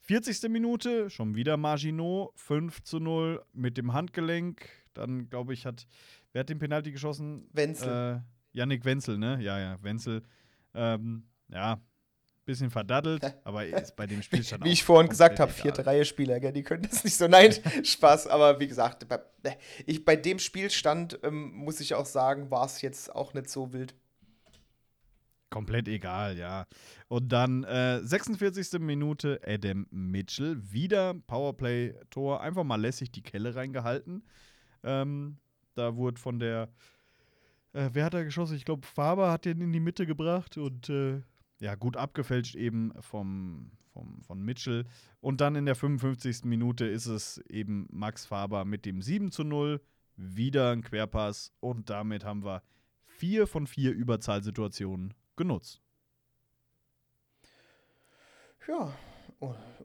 [0.01, 0.49] 40.
[0.49, 4.69] Minute, schon wieder Marginot, 5 zu 0 mit dem Handgelenk.
[4.93, 5.87] Dann, glaube ich, hat,
[6.31, 7.49] wer hat den Penalty geschossen?
[7.53, 8.23] Wenzel.
[8.23, 9.41] Äh, Yannick Wenzel, ne?
[9.41, 10.21] Ja, ja, Wenzel.
[10.75, 11.81] Ähm, ja,
[12.45, 16.39] bisschen verdaddelt, aber ist bei dem Spielstand Wie ich vorhin gesagt habe, vierte Reihe Spieler,
[16.39, 17.27] gell, die können das nicht so.
[17.27, 19.19] Nein, Spaß, aber wie gesagt, bei,
[19.85, 23.73] ich, bei dem Spielstand ähm, muss ich auch sagen, war es jetzt auch nicht so
[23.73, 23.95] wild.
[25.49, 26.65] Komplett egal, ja.
[27.07, 28.79] Und dann äh, 46.
[28.79, 34.23] Minute Adam Mitchell, wieder Powerplay-Tor, einfach mal lässig die Kelle reingehalten.
[34.83, 35.37] Ähm,
[35.75, 36.69] da wurde von der,
[37.73, 38.55] äh, wer hat da geschossen?
[38.55, 41.21] Ich glaube, Faber hat den in die Mitte gebracht und äh,
[41.59, 44.85] ja, gut abgefälscht eben vom, vom, von Mitchell.
[45.21, 46.45] Und dann in der 55.
[46.45, 49.81] Minute ist es eben Max Faber mit dem 7 zu 0.
[50.17, 52.63] Wieder ein Querpass und damit haben wir
[53.03, 55.81] vier von vier Überzahlsituationen genutzt.
[58.67, 58.93] Ja,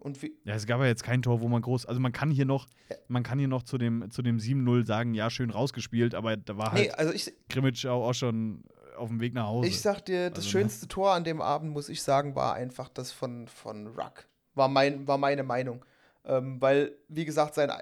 [0.01, 0.35] und wie.
[0.45, 1.87] Ja, es gab ja jetzt kein Tor, wo man groß.
[1.87, 2.67] Also man kann hier noch,
[3.09, 6.57] man kann hier noch zu dem, zu dem 7-0 sagen, ja, schön rausgespielt, aber da
[6.57, 8.65] war halt nee, also ich, Grimmitsch auch schon
[8.97, 9.69] auf dem Weg nach Hause.
[9.69, 10.51] Ich sag dir, das also, ne?
[10.51, 10.89] schönste ne?
[10.89, 14.27] Tor an dem Abend, muss ich sagen, war einfach das von, von Ruck.
[14.55, 15.85] War, mein, war meine Meinung.
[16.25, 17.73] Ähm, weil, wie gesagt, sein,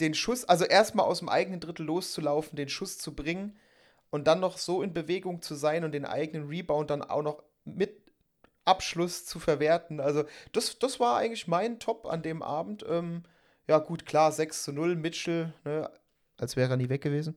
[0.00, 3.58] den Schuss, also erstmal aus dem eigenen Drittel loszulaufen, den Schuss zu bringen
[4.10, 7.42] und dann noch so in Bewegung zu sein und den eigenen Rebound dann auch noch
[7.64, 8.00] mit
[8.64, 10.00] Abschluss zu verwerten.
[10.00, 12.84] Also, das, das war eigentlich mein Top an dem Abend.
[12.88, 13.24] Ähm,
[13.66, 15.90] ja, gut, klar, 6 zu 0, Mitchell, ne,
[16.36, 17.36] als wäre er nie weg gewesen.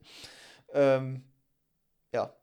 [0.72, 1.24] Ähm,
[2.12, 2.34] ja,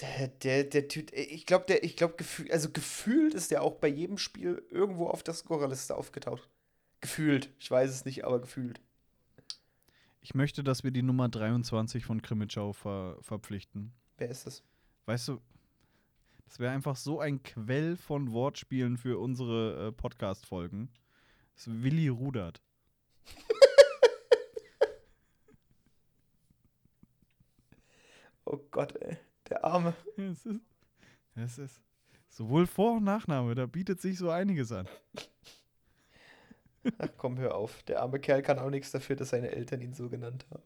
[0.00, 3.76] der, der, der Typ, ich glaube, der, ich glaube, gefühlt, also gefühlt ist der auch
[3.76, 6.48] bei jedem Spiel irgendwo auf der Scorerliste aufgetaucht.
[7.00, 7.50] Gefühlt.
[7.58, 8.80] Ich weiß es nicht, aber gefühlt.
[10.20, 13.92] Ich möchte, dass wir die Nummer 23 von Krimitschau ver verpflichten.
[14.18, 14.62] Wer ist das?
[15.06, 15.40] Weißt du,
[16.44, 20.90] das wäre einfach so ein Quell von Wortspielen für unsere äh, Podcast-Folgen.
[21.54, 22.60] Das ist Willi Rudert.
[28.44, 29.16] oh Gott, ey.
[29.50, 29.94] Der Arme.
[30.16, 30.60] Es ist,
[31.34, 31.82] es ist
[32.28, 34.88] sowohl Vor- und Nachname, da bietet sich so einiges an.
[36.98, 37.82] Ach komm, hör auf.
[37.82, 40.62] Der arme Kerl kann auch nichts dafür, dass seine Eltern ihn so genannt haben.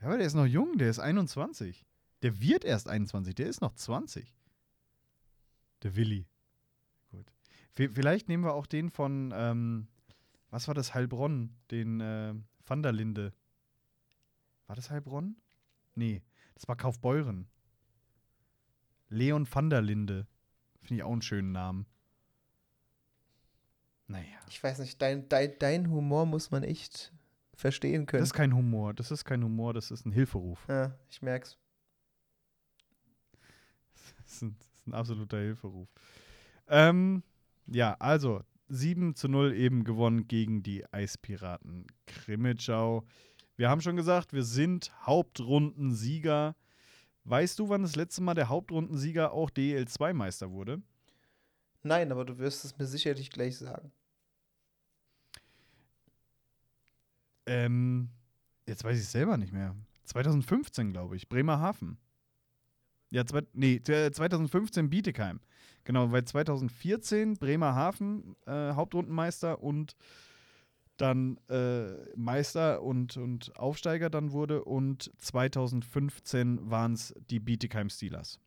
[0.00, 1.84] Ja, aber der ist noch jung, der ist 21.
[2.22, 4.34] Der wird erst 21, der ist noch 20.
[5.82, 6.26] Der Willi.
[7.10, 7.30] Gut.
[7.70, 9.88] V vielleicht nehmen wir auch den von, ähm,
[10.50, 11.54] was war das, Heilbronn?
[11.70, 12.34] Den äh,
[12.66, 13.34] Van der Linde.
[14.66, 15.36] War das Heilbronn?
[15.94, 16.22] Nee,
[16.54, 17.48] das war Kaufbeuren.
[19.08, 20.26] Leon van der Linde.
[20.80, 21.86] Finde ich auch einen schönen Namen.
[24.06, 24.38] Naja.
[24.48, 27.12] Ich weiß nicht, dein, dein, dein Humor muss man echt
[27.54, 28.22] verstehen können.
[28.22, 30.66] Das ist kein Humor, das ist kein Humor, das ist ein Hilferuf.
[30.68, 31.56] Ja, ich merk's.
[34.24, 35.88] Das ist ein, das ist ein absoluter Hilferuf.
[36.68, 37.24] Ähm,
[37.66, 43.04] ja, also 7 zu 0 eben gewonnen gegen die Eispiraten Krimitschau.
[43.60, 46.56] Wir haben schon gesagt, wir sind Hauptrundensieger.
[47.24, 50.80] Weißt du, wann das letzte Mal der Hauptrundensieger auch DL2-Meister wurde?
[51.82, 53.92] Nein, aber du wirst es mir sicherlich gleich sagen.
[57.44, 58.08] Ähm,
[58.66, 59.76] jetzt weiß ich es selber nicht mehr.
[60.04, 61.28] 2015, glaube ich.
[61.28, 61.98] Bremerhaven.
[63.10, 65.38] Ja, zwei, nee, 2015 Bietigheim.
[65.84, 69.96] Genau, weil 2014 Bremerhaven äh, Hauptrundenmeister und
[71.00, 78.38] dann äh, Meister und, und Aufsteiger dann wurde und 2015 waren es die Bietigheim Steelers.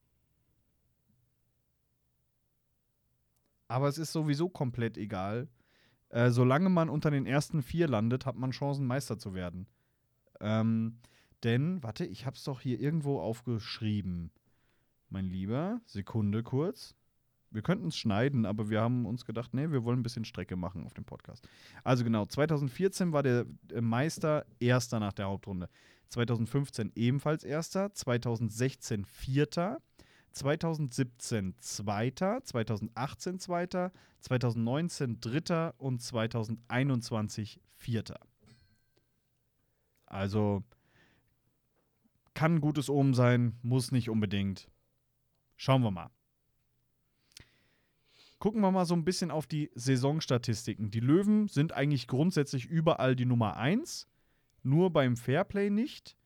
[3.68, 5.48] Aber es ist sowieso komplett egal.
[6.10, 9.68] Äh, solange man unter den ersten vier landet, hat man Chancen, Meister zu werden.
[10.40, 11.00] Ähm,
[11.44, 14.32] denn, warte, ich hab's doch hier irgendwo aufgeschrieben.
[15.10, 16.96] Mein Lieber, Sekunde kurz.
[17.54, 20.56] Wir könnten es schneiden, aber wir haben uns gedacht, nee, wir wollen ein bisschen Strecke
[20.56, 21.48] machen auf dem Podcast.
[21.84, 25.70] Also genau, 2014 war der äh, Meister Erster nach der Hauptrunde.
[26.10, 29.82] 2015 ebenfalls Erster, 2016 Vierter,
[30.32, 33.92] 2017 Zweiter, 2018 Zweiter,
[34.22, 38.20] 2019 Dritter und 2021 Vierter.
[40.08, 40.64] Also
[42.34, 44.70] kann ein gutes Omen sein, muss nicht unbedingt.
[45.56, 46.10] Schauen wir mal.
[48.44, 50.92] Gucken wir mal so ein bisschen auf die Saisonstatistiken.
[50.92, 54.06] Die Löwen sind eigentlich grundsätzlich überall die Nummer 1,
[54.64, 56.18] nur beim Fairplay nicht,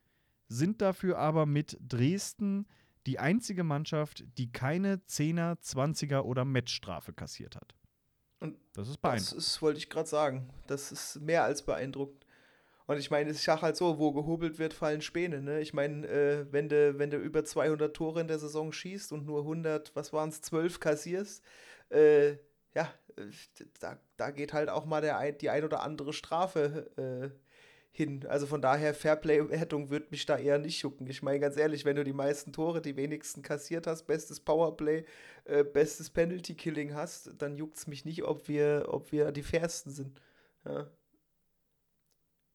[0.47, 2.65] sind dafür aber mit Dresden
[3.05, 7.75] die einzige Mannschaft, die keine 10er, 20er oder Matchstrafe kassiert hat.
[8.39, 9.37] Und das ist Das beeindruckend.
[9.37, 10.49] ist, wollte ich gerade sagen.
[10.65, 12.25] Das ist mehr als beeindruckend.
[12.87, 15.43] Und ich meine, ich sage halt so, wo gehobelt wird, fallen Späne.
[15.43, 15.61] Ne?
[15.61, 19.27] Ich meine, äh, wenn, du, wenn du über 200 Tore in der Saison schießt und
[19.27, 21.43] nur 100, was waren es, 12 kassierst,
[21.89, 22.37] äh,
[22.73, 23.31] ja, äh,
[23.79, 27.47] da, da geht halt auch mal der ein, die ein oder andere Strafe äh,
[27.91, 28.25] hin.
[28.27, 31.07] Also von daher, Fairplay-Wertung würde mich da eher nicht jucken.
[31.07, 35.03] Ich meine, ganz ehrlich, wenn du die meisten Tore, die wenigsten kassiert hast, bestes Powerplay,
[35.45, 39.91] äh, bestes Penalty-Killing hast, dann juckt es mich nicht, ob wir, ob wir die fairsten
[39.91, 40.21] sind.
[40.63, 40.87] Ja.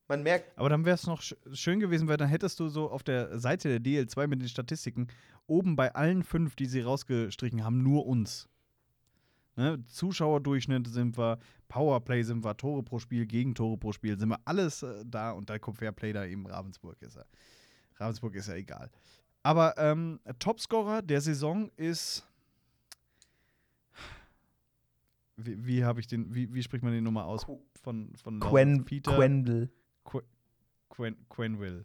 [0.09, 2.91] Man merkt, Aber dann wäre es noch sch schön gewesen, weil dann hättest du so
[2.91, 5.09] auf der Seite der DL2 mit den Statistiken
[5.47, 8.49] oben bei allen fünf, die sie rausgestrichen haben, nur uns.
[9.57, 9.85] Ne?
[9.87, 11.39] Zuschauerdurchschnitt sind wir,
[11.69, 15.51] Powerplay sind wir, Tore pro Spiel, Gegentore pro Spiel, sind wir alles äh, da und
[15.51, 17.27] da kommt Fairplay da eben Ravensburg ist er.
[17.97, 18.91] Ravensburg ist ja egal.
[19.43, 22.27] Aber ähm, Topscorer der Saison ist.
[25.37, 27.45] Wie, wie habe ich den, wie, wie spricht man den nochmal aus?
[27.83, 28.41] Von, von?
[28.41, 29.71] Quen, Peter Quendel.
[30.05, 30.21] Qu
[30.89, 31.85] Quen Quenville.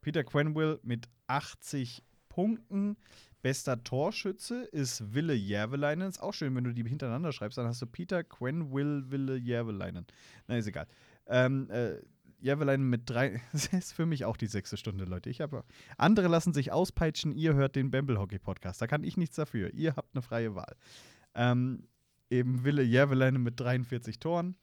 [0.00, 2.02] Peter Quenville mit 80
[2.32, 2.96] Punkten.
[3.42, 6.08] Bester Torschütze ist Wille Järvelainen.
[6.08, 7.58] Ist auch schön, wenn du die hintereinander schreibst.
[7.58, 10.06] Dann hast du Peter Quenville Wille Järvelainen.
[10.46, 10.86] Na, ist egal.
[11.26, 11.96] Ähm, äh,
[12.40, 13.42] Järvelainen mit drei.
[13.52, 15.28] Das ist für mich auch die sechste Stunde, Leute.
[15.28, 15.64] Ich habe.
[15.98, 17.32] Andere lassen sich auspeitschen.
[17.32, 18.80] Ihr hört den Bamble Hockey Podcast.
[18.80, 19.74] Da kann ich nichts dafür.
[19.74, 20.74] Ihr habt eine freie Wahl.
[21.34, 21.88] Ähm,
[22.30, 24.56] eben Wille Järvelainen mit 43 Toren.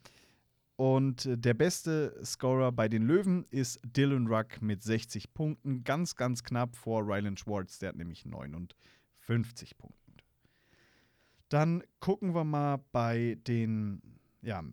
[0.80, 5.84] Und äh, der beste Scorer bei den Löwen ist Dylan Ruck mit 60 Punkten.
[5.84, 7.80] Ganz, ganz knapp vor Ryland Schwartz.
[7.80, 10.14] Der hat nämlich 59 Punkten.
[11.50, 14.02] Dann gucken wir mal bei den
[14.42, 14.64] ja,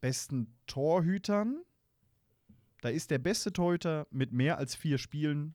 [0.00, 1.60] besten Torhütern.
[2.80, 5.54] Da ist der beste Torhüter mit mehr als vier Spielen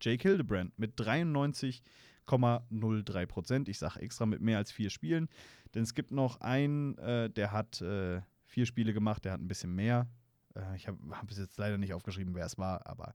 [0.00, 3.68] Jake Hildebrand mit 93,03 Prozent.
[3.68, 5.28] Ich sage extra mit mehr als vier Spielen,
[5.74, 8.20] denn es gibt noch einen, äh, der hat äh,
[8.58, 10.08] vier Spiele gemacht, der hat ein bisschen mehr.
[10.56, 13.14] Äh, ich habe hab es jetzt leider nicht aufgeschrieben, wer es war, aber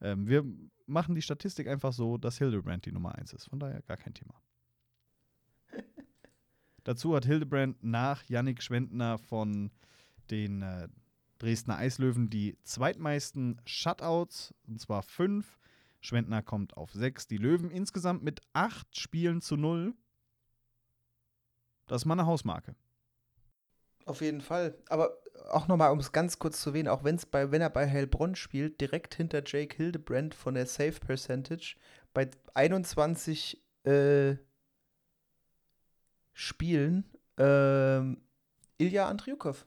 [0.00, 0.44] ähm, wir
[0.86, 3.46] machen die Statistik einfach so, dass Hildebrand die Nummer 1 ist.
[3.46, 4.34] Von daher gar kein Thema.
[6.84, 9.72] Dazu hat Hildebrand nach Yannick Schwendner von
[10.30, 10.86] den äh,
[11.38, 15.58] Dresdner Eislöwen die zweitmeisten Shutouts, und zwar fünf.
[16.02, 17.26] Schwendner kommt auf sechs.
[17.26, 19.92] Die Löwen insgesamt mit acht Spielen zu null.
[21.86, 22.76] Das ist mal eine Hausmarke.
[24.06, 24.74] Auf jeden Fall.
[24.88, 25.18] Aber
[25.50, 28.34] auch nochmal, um es ganz kurz zu erwähnen, auch wenn's bei, wenn er bei Heilbronn
[28.34, 31.76] spielt, direkt hinter Jake Hildebrand von der Save Percentage
[32.12, 34.36] bei 21 äh,
[36.32, 37.04] Spielen
[37.38, 38.22] ähm,
[38.78, 39.66] Ilya Andriukov.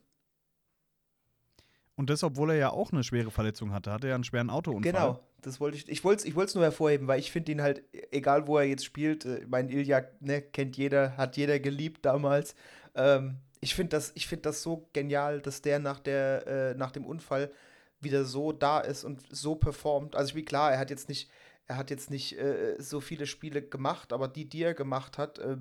[1.96, 3.92] Und das, obwohl er ja auch eine schwere Verletzung hatte.
[3.92, 4.92] Hatte er einen schweren Autounfall.
[4.92, 5.90] Genau, das wollte ich.
[5.90, 8.66] Ich wollte es ich wollt's nur hervorheben, weil ich finde ihn halt, egal wo er
[8.66, 12.54] jetzt spielt, äh, mein Ilya ne, kennt jeder, hat jeder geliebt damals.
[12.94, 17.06] Ähm, ich finde das, find das so genial, dass der nach, der, äh, nach dem
[17.06, 17.52] Unfall
[18.00, 20.16] wieder so da ist und so performt.
[20.16, 21.30] Also bin klar, er hat jetzt nicht,
[21.66, 25.40] er hat jetzt nicht äh, so viele Spiele gemacht, aber die, die er gemacht hat,
[25.40, 25.58] äh,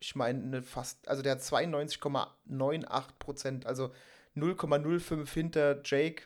[0.00, 3.92] ich meine, ne, fast, also der hat 92,98 Prozent, also
[4.34, 6.22] 0,05 hinter Jake,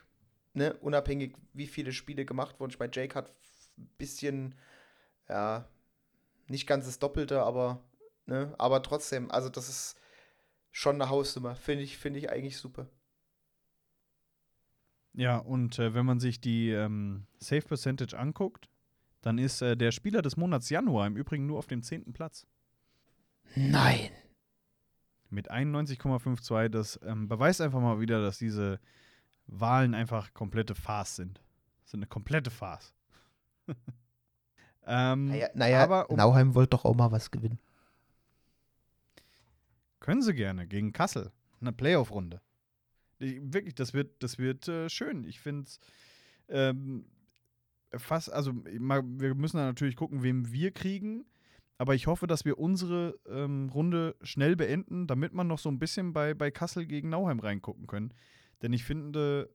[0.55, 2.71] ne, unabhängig wie viele Spiele gemacht wurden.
[2.71, 3.31] Ich meine, Jake hat
[3.79, 4.55] ein bisschen,
[5.29, 5.69] ja,
[6.47, 7.83] nicht ganz das Doppelte, aber,
[8.27, 9.97] ne, aber trotzdem, also das ist
[10.71, 11.55] schon eine Hausnummer.
[11.57, 12.89] Finde ich, finde ich eigentlich super.
[15.13, 18.69] Ja, und äh, wenn man sich die ähm, Save Percentage anguckt,
[19.23, 22.13] dann ist äh, der Spieler des Monats Januar im Übrigen nur auf dem 10.
[22.13, 22.47] Platz.
[23.55, 24.11] Nein.
[25.29, 26.69] Mit 91,52.
[26.69, 28.81] Das ähm, beweist einfach mal wieder, dass diese
[29.47, 31.41] Wahlen einfach komplette Farce sind.
[31.83, 32.95] Das sind eine komplette Farce.
[34.87, 37.59] ähm, Naja, naja aber um, Nauheim wollte doch auch mal was gewinnen.
[40.01, 41.31] Können sie gerne gegen Kassel.
[41.61, 42.41] Eine Playoff-Runde.
[43.19, 45.25] Ich- Wirklich, das wird, das wird äh, schön.
[45.25, 45.79] Ich finde es
[46.49, 47.05] ähm,
[47.97, 51.25] fast, also mal, wir müssen natürlich gucken, wem wir kriegen.
[51.79, 55.79] aber ich hoffe, dass wir unsere ähm, Runde schnell beenden, damit man noch so ein
[55.79, 58.13] bisschen bei, bei Kassel gegen Nauheim reingucken können.
[58.63, 59.49] Denn ich finde,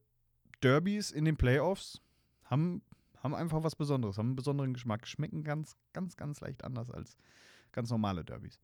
[0.64, 2.02] Derbys in den Playoffs
[2.46, 2.82] haben,
[3.18, 7.18] haben einfach was Besonderes, haben einen besonderen Geschmack, schmecken ganz, ganz, ganz leicht anders als
[7.72, 8.60] ganz normale Derbys.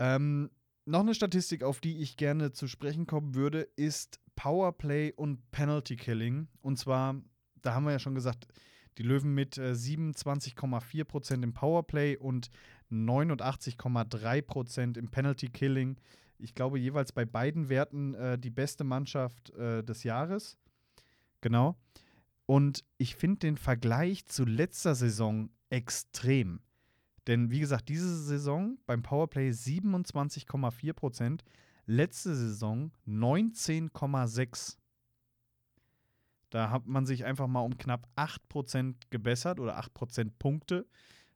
[0.00, 0.50] Ähm,
[0.86, 5.96] noch eine Statistik, auf die ich gerne zu sprechen kommen würde, ist Powerplay und Penalty
[5.96, 6.48] Killing.
[6.62, 7.20] Und zwar,
[7.60, 8.46] da haben wir ja schon gesagt,
[8.96, 12.48] die Löwen mit äh, 27,4% im Powerplay und
[12.90, 15.98] 89,3% im Penalty Killing.
[16.38, 20.56] Ich glaube, jeweils bei beiden Werten äh, die beste Mannschaft äh, des Jahres.
[21.42, 21.76] Genau.
[22.46, 26.62] Und ich finde den Vergleich zu letzter Saison extrem.
[27.30, 31.42] Denn wie gesagt, diese Saison beim Powerplay 27,4%,
[31.86, 34.78] letzte Saison 19,6%.
[36.50, 40.88] Da hat man sich einfach mal um knapp 8% gebessert oder 8% Punkte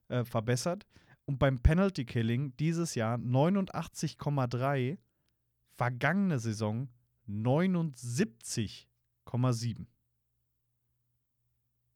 [0.09, 0.85] äh, verbessert.
[1.27, 4.99] Und beim Penalty Killing dieses Jahr 89,3,
[5.77, 6.89] vergangene Saison
[7.29, 9.87] 79,7.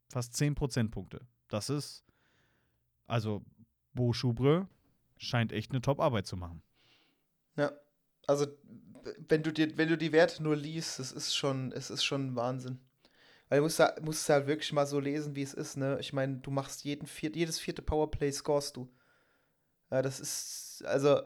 [0.08, 1.26] Fast 10 Prozentpunkte.
[1.48, 2.04] Das ist,
[3.08, 3.44] also
[3.94, 4.68] Bo Schubre
[5.16, 6.62] scheint echt eine Top-Arbeit zu machen.
[7.56, 7.72] Ja,
[8.26, 8.46] also
[9.28, 12.36] wenn du, dir, wenn du die Werte nur liest, es ist schon, es ist schon
[12.36, 12.78] Wahnsinn.
[13.48, 15.96] Weil du musst, da, musst halt wirklich mal so lesen, wie es ist, ne?
[16.00, 18.92] Ich meine, du machst jeden vier, jedes vierte Powerplay scorest du.
[19.90, 21.22] Ja, das ist, also,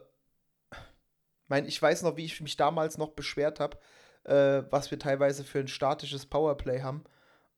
[1.47, 3.77] mein, ich weiß noch, wie ich mich damals noch beschwert habe,
[4.23, 7.03] äh, was wir teilweise für ein statisches Powerplay haben.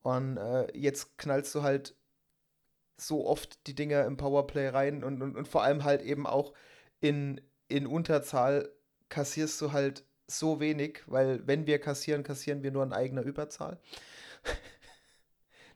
[0.02, 1.94] Und äh, jetzt knallst du halt
[2.96, 6.52] so oft die Dinger im Powerplay rein und, und, und vor allem halt eben auch
[7.00, 8.70] in, in Unterzahl
[9.08, 13.80] kassierst du halt so wenig, weil wenn wir kassieren, kassieren wir nur in eigener Überzahl.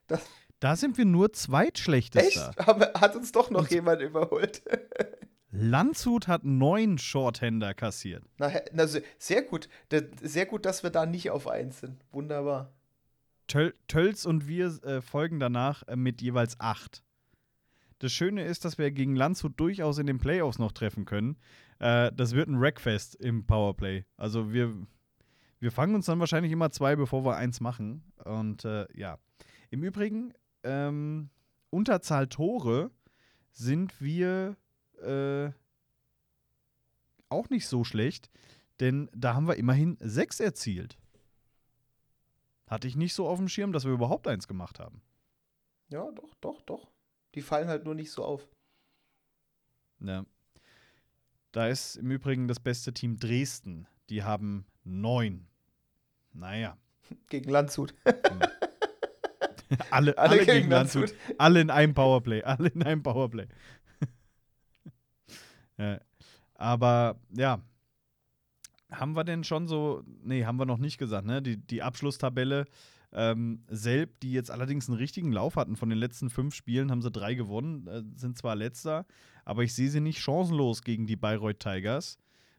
[0.07, 0.23] Das
[0.61, 2.51] da sind wir nur zweitschlechtester.
[2.57, 2.67] Echt?
[2.67, 4.63] Hat uns doch noch Und jemand überholt.
[5.51, 8.23] Landshut hat neun Shorthänder kassiert.
[8.39, 9.69] Na, na, sehr gut.
[10.23, 12.05] Sehr gut, dass wir da nicht auf eins sind.
[12.13, 12.73] Wunderbar.
[13.49, 17.03] Töl Tölz und wir äh, folgen danach äh, mit jeweils acht.
[18.01, 21.37] Das Schöne ist, dass wir gegen Landshut durchaus in den Playoffs noch treffen können.
[21.79, 24.07] Äh, das wird ein Wreckfest im Powerplay.
[24.17, 24.75] Also wir,
[25.61, 28.03] wir fangen uns dann wahrscheinlich immer zwei, bevor wir eins machen.
[28.25, 29.19] Und äh, ja.
[29.69, 30.33] Im Übrigen,
[30.63, 31.29] ähm,
[31.69, 32.91] Unterzahl Tore
[33.53, 34.57] sind wir
[35.03, 35.51] äh,
[37.29, 38.31] auch nicht so schlecht,
[38.81, 40.99] denn da haben wir immerhin sechs erzielt.
[42.67, 45.03] Hatte ich nicht so auf dem Schirm, dass wir überhaupt eins gemacht haben.
[45.91, 46.91] Ja, doch, doch, doch.
[47.35, 48.49] Die fallen halt nur nicht so auf.
[50.01, 50.25] Ja.
[51.53, 53.87] Da ist im Übrigen das beste Team Dresden.
[54.09, 55.47] Die haben neun.
[56.33, 56.77] Naja.
[57.29, 57.95] Gegen Landshut.
[59.91, 61.15] Alle, alle, alle, gegen Landshut.
[61.39, 62.43] Alle in einem Powerplay.
[62.43, 63.47] Alle in einem Powerplay.
[65.79, 66.01] ja.
[66.55, 67.63] Aber ja.
[68.91, 71.41] Haben wir denn schon so, nee, haben wir noch nicht gesagt, ne?
[71.41, 72.67] Die, die Abschlusstabelle
[73.13, 75.77] ähm, Selb, die jetzt allerdings einen richtigen Lauf hatten.
[75.77, 79.07] Von den letzten fünf Spielen haben sie drei gewonnen, äh, sind zwar letzter,
[79.45, 82.19] aber ich sehe sie nicht chancenlos gegen die Bayreuth Tigers.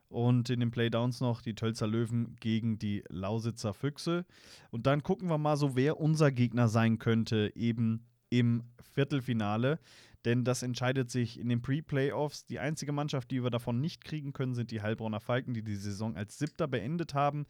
[0.10, 4.26] Und in den Playdowns noch die Tölzer Löwen gegen die Lausitzer Füchse.
[4.70, 9.80] Und dann gucken wir mal so, wer unser Gegner sein könnte, eben im Viertelfinale.
[10.26, 12.46] Denn das entscheidet sich in den Pre-Playoffs.
[12.46, 15.76] Die einzige Mannschaft, die wir davon nicht kriegen können, sind die Heilbronner Falken, die die
[15.76, 17.46] Saison als Siebter beendet haben.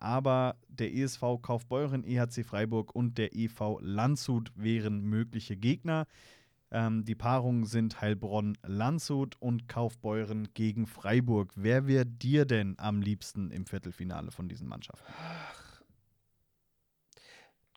[0.00, 6.06] Aber der ESV Kaufbeuren, EHC Freiburg und der EV Landshut wären mögliche Gegner.
[6.72, 11.52] Ähm, die Paarungen sind Heilbronn, Landshut und Kaufbeuren gegen Freiburg.
[11.56, 15.06] Wer wäre dir denn am liebsten im Viertelfinale von diesen Mannschaften?
[15.18, 15.60] Ach.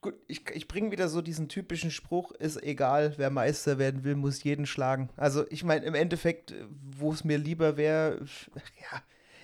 [0.04, 4.16] Gut, ich, ich bringe wieder so diesen typischen Spruch, ist egal, wer Meister werden will,
[4.16, 5.10] muss jeden schlagen.
[5.16, 8.20] Also ich meine, im Endeffekt, wo es mir lieber wäre,
[8.92, 9.02] ja,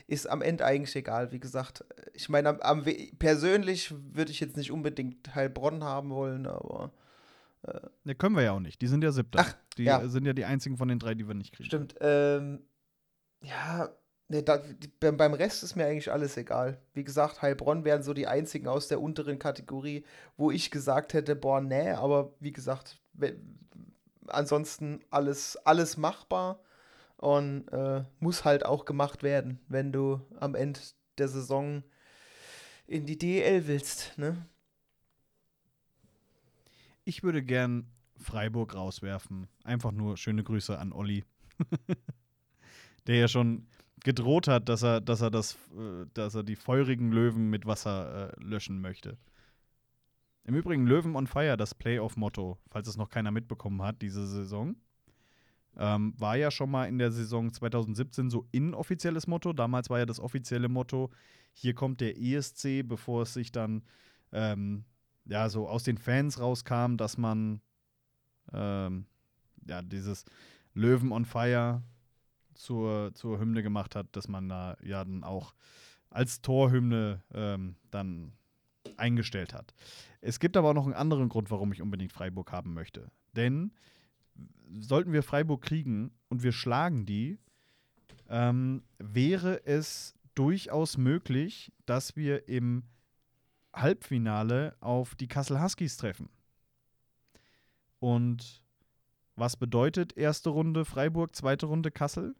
[0.09, 1.31] ist am Ende eigentlich egal.
[1.31, 2.85] Wie gesagt, ich meine, am, am,
[3.19, 6.91] persönlich würde ich jetzt nicht unbedingt Heilbronn haben wollen, aber
[7.63, 8.81] äh, ne, können wir ja auch nicht.
[8.81, 9.39] Die sind ja siebter.
[9.41, 10.07] Ach, die ja.
[10.07, 11.67] sind ja die einzigen von den drei, die wir nicht kriegen.
[11.67, 11.95] Stimmt.
[12.01, 12.63] Ähm,
[13.41, 13.89] ja,
[14.29, 14.59] ne, da,
[14.99, 16.81] beim Rest ist mir eigentlich alles egal.
[16.93, 20.05] Wie gesagt, Heilbronn wären so die einzigen aus der unteren Kategorie,
[20.37, 22.99] wo ich gesagt hätte, boah, nee, aber wie gesagt,
[24.25, 26.63] ansonsten alles, alles machbar
[27.19, 30.79] und äh, muss halt auch gemacht werden, wenn du am Ende
[31.17, 31.83] der Saison
[32.87, 34.45] in die DEL willst, ne?
[37.03, 39.47] Ich würde gern Freiburg rauswerfen.
[39.63, 41.25] Einfach nur schöne Grüße an Olli.
[43.07, 43.67] Der ja schon
[44.03, 48.31] gedroht hat, dass er, dass er das, äh, dass er die feurigen Löwen mit Wasser
[48.31, 49.17] äh, löschen möchte.
[50.45, 54.75] Im Übrigen Löwen on Fire, das Playoff-Motto, falls es noch keiner mitbekommen hat, diese Saison.
[55.77, 59.53] Ähm, war ja schon mal in der Saison 2017 so inoffizielles Motto.
[59.53, 61.09] Damals war ja das offizielle Motto,
[61.53, 63.83] hier kommt der ESC, bevor es sich dann
[64.31, 64.85] ähm,
[65.25, 67.61] ja so aus den Fans rauskam, dass man
[68.53, 69.05] ähm,
[69.67, 70.25] ja dieses
[70.73, 71.83] Löwen on Fire
[72.53, 75.53] zur, zur Hymne gemacht hat, dass man da ja dann auch
[76.09, 78.33] als Torhymne ähm, dann
[78.97, 79.73] eingestellt hat.
[80.21, 83.11] Es gibt aber auch noch einen anderen Grund, warum ich unbedingt Freiburg haben möchte.
[83.35, 83.71] Denn
[84.79, 87.39] sollten wir Freiburg kriegen und wir schlagen die,
[88.27, 92.83] ähm, wäre es durchaus möglich, dass wir im
[93.73, 96.29] Halbfinale auf die Kassel Huskies treffen.
[97.99, 98.63] Und
[99.35, 102.35] was bedeutet erste Runde Freiburg, zweite Runde Kassel?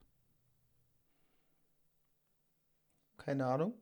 [3.17, 3.73] Keine Ahnung.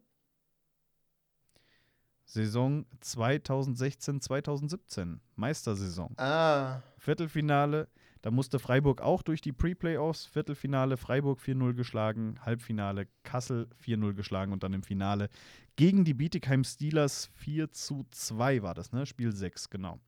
[2.25, 6.13] Saison 2016, 2017, Meistersaison.
[6.17, 7.87] Ah, Viertelfinale,
[8.27, 10.25] da musste Freiburg auch durch die Pre-Playoffs.
[10.25, 15.29] Viertelfinale Freiburg 4-0 geschlagen, Halbfinale Kassel 4-0 geschlagen und dann im Finale
[15.77, 19.05] gegen die Bietigheim Steelers 4 zu 2 war das, ne?
[19.05, 20.01] Spiel 6, genau.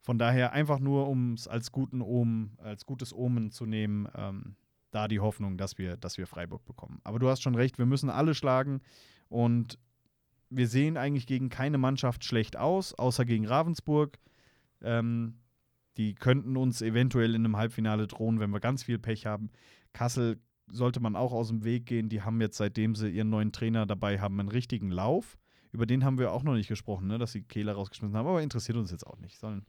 [0.00, 4.56] Von daher einfach nur, um es als guten Omen, als gutes Omen zu nehmen, ähm,
[4.90, 6.98] da die Hoffnung, dass wir, dass wir Freiburg bekommen.
[7.04, 8.80] Aber du hast schon recht, wir müssen alle schlagen
[9.28, 9.78] und
[10.50, 14.18] wir sehen eigentlich gegen keine Mannschaft schlecht aus, außer gegen Ravensburg.
[14.82, 15.38] Ähm,
[15.96, 19.50] die könnten uns eventuell in einem Halbfinale drohen, wenn wir ganz viel Pech haben.
[19.92, 22.08] Kassel sollte man auch aus dem Weg gehen.
[22.08, 25.38] Die haben jetzt, seitdem sie ihren neuen Trainer dabei haben, einen richtigen Lauf.
[25.72, 27.18] Über den haben wir auch noch nicht gesprochen, ne?
[27.18, 29.38] dass sie Kehler rausgeschmissen haben, aber interessiert uns jetzt auch nicht.
[29.38, 29.66] Sollen,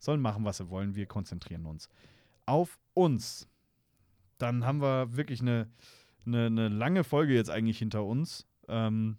[0.00, 0.96] sollen machen, was sie wollen.
[0.96, 1.88] Wir konzentrieren uns
[2.46, 3.48] auf uns.
[4.38, 5.70] Dann haben wir wirklich eine,
[6.26, 8.46] eine, eine lange Folge jetzt eigentlich hinter uns.
[8.68, 9.18] Ähm,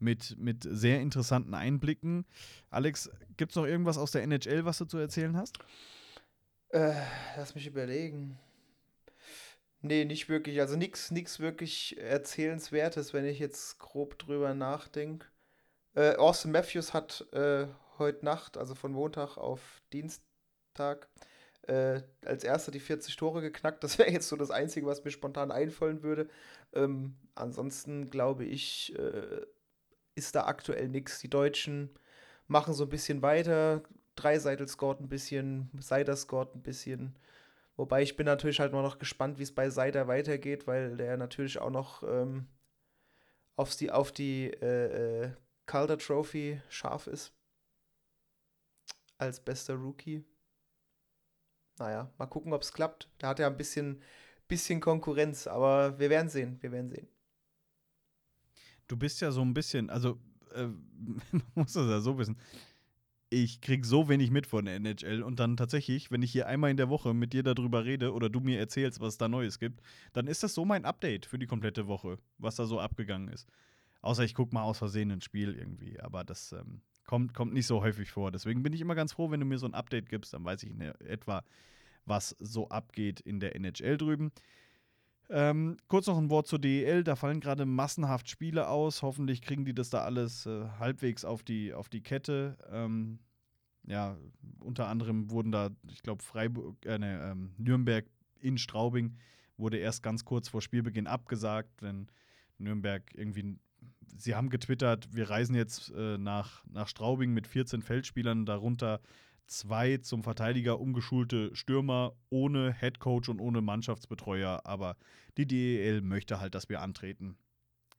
[0.00, 2.24] mit, mit sehr interessanten Einblicken.
[2.70, 5.58] Alex, gibt es noch irgendwas aus der NHL, was du zu erzählen hast?
[6.70, 6.94] äh,
[7.36, 8.38] lass mich überlegen.
[9.80, 10.60] Nee, nicht wirklich.
[10.60, 15.26] Also nichts nix wirklich Erzählenswertes, wenn ich jetzt grob drüber nachdenke.
[15.94, 17.68] Äh, Austin Matthews hat äh,
[17.98, 19.60] heute Nacht, also von Montag auf
[19.92, 21.08] Dienstag,
[21.62, 23.84] äh, als erster die 40 Tore geknackt.
[23.84, 26.28] Das wäre jetzt so das Einzige, was mir spontan einfallen würde.
[26.72, 29.46] Ähm, ansonsten glaube ich, äh,
[30.18, 31.20] ist da aktuell nichts.
[31.20, 31.90] Die Deutschen
[32.48, 33.82] machen so ein bisschen weiter.
[34.16, 37.16] Dreiseitel scored ein bisschen, Seider scored ein bisschen.
[37.76, 41.16] Wobei ich bin natürlich halt mal noch gespannt, wie es bei Seider weitergeht, weil der
[41.16, 42.48] natürlich auch noch ähm,
[43.54, 45.30] aufs die, auf die äh, äh,
[45.66, 47.32] Calder Trophy scharf ist.
[49.18, 50.24] Als bester Rookie.
[51.78, 53.08] Naja, mal gucken, ob es klappt.
[53.18, 54.02] Da hat er ein bisschen,
[54.48, 57.08] bisschen Konkurrenz, aber wir werden sehen, wir werden sehen.
[58.88, 60.18] Du bist ja so ein bisschen, also
[60.54, 60.66] äh,
[61.32, 62.36] man muss das ja so wissen.
[63.30, 66.70] Ich krieg so wenig mit von der NHL und dann tatsächlich, wenn ich hier einmal
[66.70, 69.58] in der Woche mit dir darüber rede oder du mir erzählst, was es da Neues
[69.58, 69.82] gibt,
[70.14, 73.46] dann ist das so mein Update für die komplette Woche, was da so abgegangen ist.
[74.00, 77.66] Außer ich gucke mal aus Versehen ein Spiel irgendwie, aber das ähm, kommt, kommt nicht
[77.66, 78.30] so häufig vor.
[78.30, 80.62] Deswegen bin ich immer ganz froh, wenn du mir so ein Update gibst, dann weiß
[80.62, 81.44] ich in etwa,
[82.06, 84.32] was so abgeht in der NHL drüben.
[85.30, 87.04] Ähm, kurz noch ein Wort zur DEL.
[87.04, 89.02] Da fallen gerade massenhaft Spiele aus.
[89.02, 92.56] Hoffentlich kriegen die das da alles äh, halbwegs auf die, auf die Kette.
[92.70, 93.18] Ähm,
[93.86, 94.16] ja,
[94.60, 98.06] unter anderem wurden da, ich glaube, Freiburg, äh, ne, ähm, Nürnberg
[98.40, 99.16] in Straubing
[99.56, 102.06] wurde erst ganz kurz vor Spielbeginn abgesagt, denn
[102.58, 103.56] Nürnberg irgendwie,
[104.16, 109.00] sie haben getwittert, wir reisen jetzt äh, nach, nach Straubing mit 14 Feldspielern, darunter
[109.48, 114.62] zwei zum Verteidiger umgeschulte Stürmer ohne Headcoach und ohne Mannschaftsbetreuer.
[114.64, 114.96] Aber
[115.36, 117.36] die DEL möchte halt, dass wir antreten.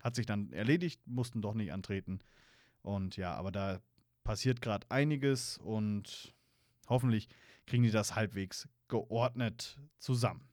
[0.02, 2.20] Hat sich dann erledigt, mussten doch nicht antreten.
[2.82, 3.82] Und ja, aber da
[4.24, 6.34] passiert gerade einiges und
[6.88, 7.28] hoffentlich
[7.66, 10.48] kriegen die das halbwegs geordnet zusammen.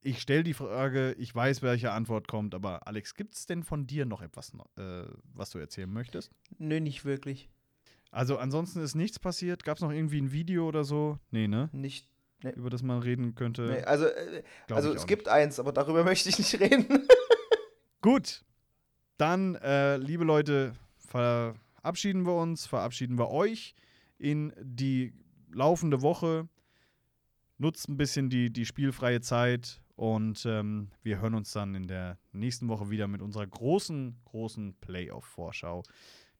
[0.00, 3.88] Ich stelle die Frage, ich weiß, welche Antwort kommt, aber Alex, gibt es denn von
[3.88, 5.04] dir noch etwas, äh,
[5.34, 6.30] was du erzählen möchtest?
[6.58, 7.50] Nö, nicht wirklich.
[8.16, 9.62] Also ansonsten ist nichts passiert.
[9.62, 11.18] Gab es noch irgendwie ein Video oder so?
[11.30, 11.68] Nee, ne?
[11.72, 12.08] Nicht.
[12.54, 13.62] Über das man reden könnte.
[13.62, 17.06] Nee, also, äh, also es auch gibt eins, aber darüber möchte ich nicht reden.
[18.00, 18.42] Gut.
[19.18, 23.74] Dann, äh, liebe Leute, verabschieden wir uns, verabschieden wir euch
[24.16, 25.12] in die
[25.52, 26.48] laufende Woche.
[27.58, 32.18] Nutzt ein bisschen die, die spielfreie Zeit und ähm, wir hören uns dann in der
[32.32, 35.82] nächsten Woche wieder mit unserer großen, großen Playoff-Vorschau.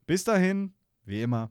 [0.06, 0.72] Bis dahin,
[1.04, 1.50] wie immer,